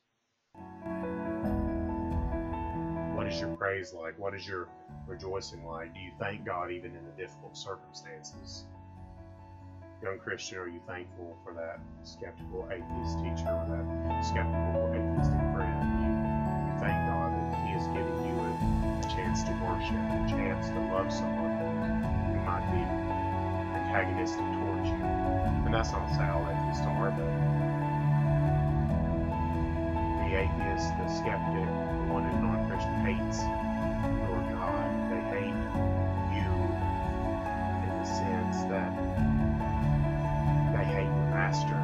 What 3.15 3.27
is 3.27 3.39
your 3.39 3.55
praise 3.57 3.93
like? 3.93 4.19
What 4.19 4.35
is 4.35 4.49
your 4.49 4.69
rejoicing 5.07 5.67
like? 5.67 5.93
Do 5.93 6.01
you 6.01 6.13
thank 6.19 6.47
God 6.47 6.71
even 6.71 6.97
in 6.97 7.05
the 7.05 7.23
difficult 7.23 7.55
circumstances? 7.57 8.65
Young 10.03 10.19
Christian, 10.19 10.59
are 10.59 10.69
you 10.69 10.81
thankful 10.87 11.37
for 11.45 11.53
that 11.53 11.81
skeptical 12.03 12.67
atheist 12.73 13.19
teacher 13.19 13.53
or 13.53 13.69
that 13.69 14.25
skeptical 14.25 14.89
atheistic 14.89 15.41
friend? 15.53 15.79
You, 16.01 16.09
you 16.65 16.81
thank 16.81 16.97
God 17.13 17.29
that 17.29 17.61
He 17.69 17.77
is 17.77 17.87
giving 17.93 18.21
you 18.25 18.41
a, 18.41 18.55
chance 19.15 19.45
to 19.45 19.53
worship, 19.63 20.01
a 20.01 20.27
chance 20.29 20.69
to 20.69 20.81
love 20.93 21.13
someone 21.13 21.44
antagonistic 23.95 24.41
towards 24.41 24.89
you. 24.89 25.05
And 25.65 25.73
that's 25.73 25.93
not 25.93 26.09
to 26.09 26.15
say 26.15 26.27
all 26.27 26.43
atheists 26.51 26.83
are, 26.85 27.11
but 27.15 27.31
the 30.27 30.35
atheist, 30.35 30.91
the 30.99 31.07
skeptic, 31.07 31.63
the 31.63 32.11
one 32.11 32.25
who's 32.27 32.43
non 32.43 32.67
Christian 32.67 32.95
hates 33.07 33.39
your 34.27 34.43
God. 34.51 34.91
They 35.15 35.23
hate 35.31 35.55
you 36.35 36.51
in 37.87 37.93
the 37.95 38.05
sense 38.05 38.67
that 38.67 38.91
they 40.75 40.85
hate 40.91 41.07
your 41.07 41.31
master. 41.31 41.79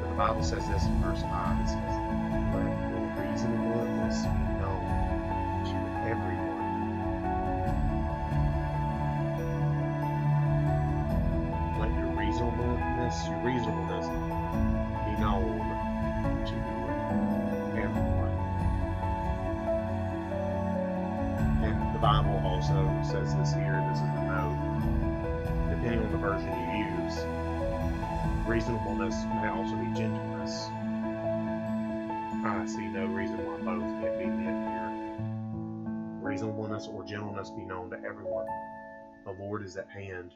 But 0.00 0.08
the 0.08 0.16
Bible 0.16 0.42
says 0.42 0.66
this 0.68 0.86
in 0.86 0.96
verse 1.02 1.20
5 1.20 1.60
it 1.60 1.68
says, 1.68 1.96
Let 2.56 2.72
your 2.88 3.04
reasonableness 3.20 4.22
be 4.22 4.44
known 4.56 4.88
to 5.68 5.76
everyone. 6.08 6.41
Reasonableness, 12.82 13.28
reasonableness 13.42 14.06
be 15.06 15.12
known 15.20 15.58
to 16.46 16.54
everyone. 17.80 18.36
And 21.62 21.94
the 21.94 21.98
Bible 21.98 22.40
also 22.44 22.90
says 23.02 23.34
this 23.36 23.52
here, 23.54 23.84
this 23.90 23.98
is 23.98 24.10
the 24.14 24.22
note, 24.22 24.56
depending 25.70 26.04
on 26.04 26.12
the 26.12 26.18
version 26.18 26.48
you 26.48 26.56
use, 27.04 27.16
reasonableness 28.46 29.24
may 29.40 29.48
also 29.48 29.76
be 29.76 29.86
gentleness. 29.98 30.68
I 32.44 32.66
see 32.66 32.88
no 32.88 33.06
reason 33.06 33.38
why 33.46 33.58
both 33.58 33.84
can't 34.02 34.18
be 34.18 34.26
met 34.26 34.68
here. 34.68 34.90
Reasonableness 36.20 36.88
or 36.88 37.04
gentleness 37.04 37.50
be 37.50 37.62
known 37.62 37.90
to 37.90 37.96
everyone. 38.04 38.46
The 39.24 39.32
Lord 39.32 39.64
is 39.64 39.76
at 39.76 39.88
hand. 39.88 40.32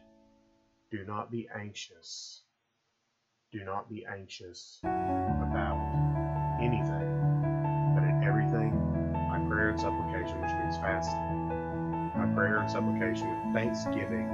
Do 0.93 1.05
not 1.05 1.33
be 1.33 1.49
anxious. 1.53 2.43
Do 3.51 3.65
not 3.65 3.89
be 3.89 4.07
anxious 4.07 4.79
about 4.85 6.59
anything, 6.63 7.11
but 7.95 8.05
in 8.05 8.23
everything, 8.23 8.71
by 9.29 9.39
prayer 9.49 9.71
and 9.71 9.81
supplication, 9.81 10.41
which 10.41 10.53
means 10.53 10.77
fasting, 10.77 12.13
by 12.15 12.27
prayer 12.35 12.59
and 12.59 12.71
supplication 12.71 13.29
with 13.29 13.55
thanksgiving, 13.55 14.31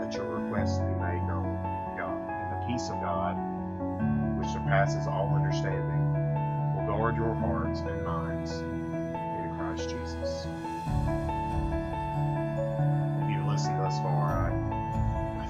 let 0.00 0.12
your 0.14 0.26
requests 0.26 0.80
be 0.80 0.94
made 0.98 1.22
known 1.22 1.54
to 1.54 1.94
God. 1.96 2.18
And 2.28 2.62
the 2.62 2.66
peace 2.66 2.90
of 2.90 3.00
God, 3.00 3.36
which 4.38 4.48
surpasses 4.48 5.06
all 5.06 5.32
understanding, 5.34 6.02
will 6.74 6.86
guard 6.86 7.16
your 7.16 7.34
hearts 7.34 7.80
and 7.80 8.04
minds 8.04 8.50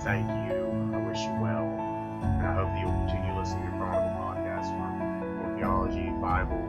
thank 0.06 0.30
you. 0.46 0.62
I 0.94 1.02
wish 1.02 1.18
you 1.18 1.34
well. 1.42 1.66
And 2.22 2.46
I 2.46 2.54
hope 2.54 2.70
that 2.70 2.78
you'll 2.78 2.94
continue 3.10 3.36
listening 3.36 3.66
to 3.66 3.76
Chronicle 3.76 4.14
Podcast 4.22 4.70
for 4.70 5.58
theology, 5.58 6.14
Bible, 6.22 6.62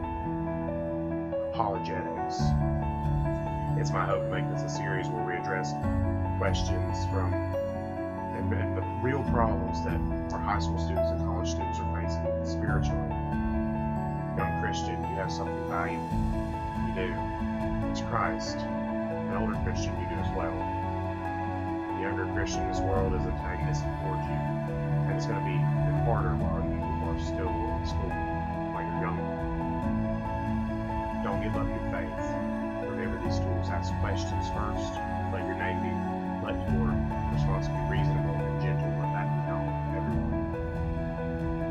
apologetics. 1.54 2.42
It's 3.78 3.92
my 3.94 4.04
hope 4.10 4.26
to 4.26 4.30
make 4.34 4.50
this 4.50 4.66
a 4.66 4.68
series 4.68 5.06
where 5.06 5.22
we 5.22 5.34
address 5.34 5.70
questions 6.38 7.06
from 7.14 7.32
and, 8.34 8.52
and 8.52 8.76
the 8.76 8.82
real 9.06 9.22
problems 9.30 9.84
that 9.84 10.00
our 10.34 10.42
high 10.42 10.58
school 10.58 10.78
students 10.78 11.10
and 11.12 11.20
college 11.24 11.50
students 11.50 11.78
are 11.78 11.94
facing 11.94 12.26
spiritually. 12.42 13.14
Young 14.34 14.58
Christian, 14.60 14.98
you 14.98 15.14
have 15.14 15.30
something 15.30 15.68
valuable. 15.68 16.10
You 16.90 17.06
do. 17.06 17.14
It's 17.86 18.00
Christ. 18.00 18.56
An 18.58 19.36
older 19.36 19.54
Christian, 19.62 19.94
you 20.02 20.08
do 20.08 20.20
as 20.20 20.36
well. 20.36 20.77
Christian 22.34 22.62
in 22.62 22.68
this 22.72 22.80
world 22.80 23.14
is 23.14 23.22
antagonistic 23.22 23.90
towards 24.02 24.26
you. 24.26 24.38
And 25.06 25.14
it's 25.14 25.26
going 25.26 25.38
to 25.38 25.46
be 25.46 25.58
harder 26.08 26.34
while 26.40 26.64
you 26.64 26.82
are 27.06 27.18
still 27.22 27.50
in 27.50 27.84
school, 27.86 28.10
while 28.74 28.82
you're 28.82 29.02
young. 29.04 29.20
Don't 31.22 31.42
give 31.42 31.54
up 31.54 31.68
your 31.68 31.86
faith. 31.94 32.24
Remember 32.88 33.20
these 33.22 33.38
tools. 33.38 33.68
Ask 33.70 33.92
questions 34.00 34.48
first. 34.50 34.98
Let 35.30 35.46
your 35.46 35.58
name 35.60 35.78
be, 35.84 35.92
let 36.42 36.56
your 36.72 36.90
response 37.30 37.68
be 37.68 37.78
reasonable 37.92 38.34
and 38.34 38.58
gentle. 38.58 38.90
Let 38.98 39.12
that 39.14 39.28
known 39.46 39.68
to 39.68 39.92
everyone. 39.94 40.34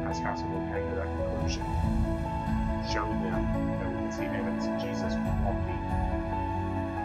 Ask 0.07 0.23
how 0.23 0.35
someone 0.39 0.71
came 0.71 0.87
to 0.87 0.95
that 1.01 1.09
conclusion. 1.11 1.65
Show 2.87 3.03
them 3.25 3.43
that 3.83 3.89
we 3.91 3.99
can 3.99 4.11
see 4.15 4.29
evidence 4.31 4.63
of 4.69 4.79
Jesus 4.79 5.11
walking 5.43 5.81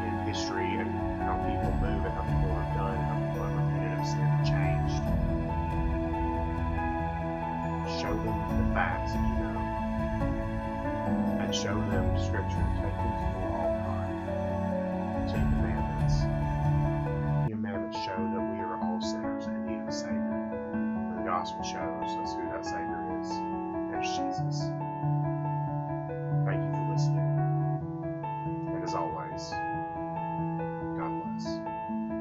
in 0.07 0.14
history 0.28 0.78
and 0.78 0.92
how 1.22 1.35
people 1.42 1.74
move 1.83 2.05
and 2.07 2.14
how 2.14 2.22
people 2.22 2.55
have 2.55 2.62
Them 8.24 8.68
the 8.68 8.74
facts 8.74 9.14
you 9.14 9.20
know. 9.20 9.58
And 11.40 11.54
show 11.54 11.74
them 11.90 12.18
Scripture. 12.18 12.66
Take 12.76 12.96
them 12.96 13.12
to 13.18 13.26
all 13.50 13.74
time. 13.85 14.16
Commandments. 15.28 15.71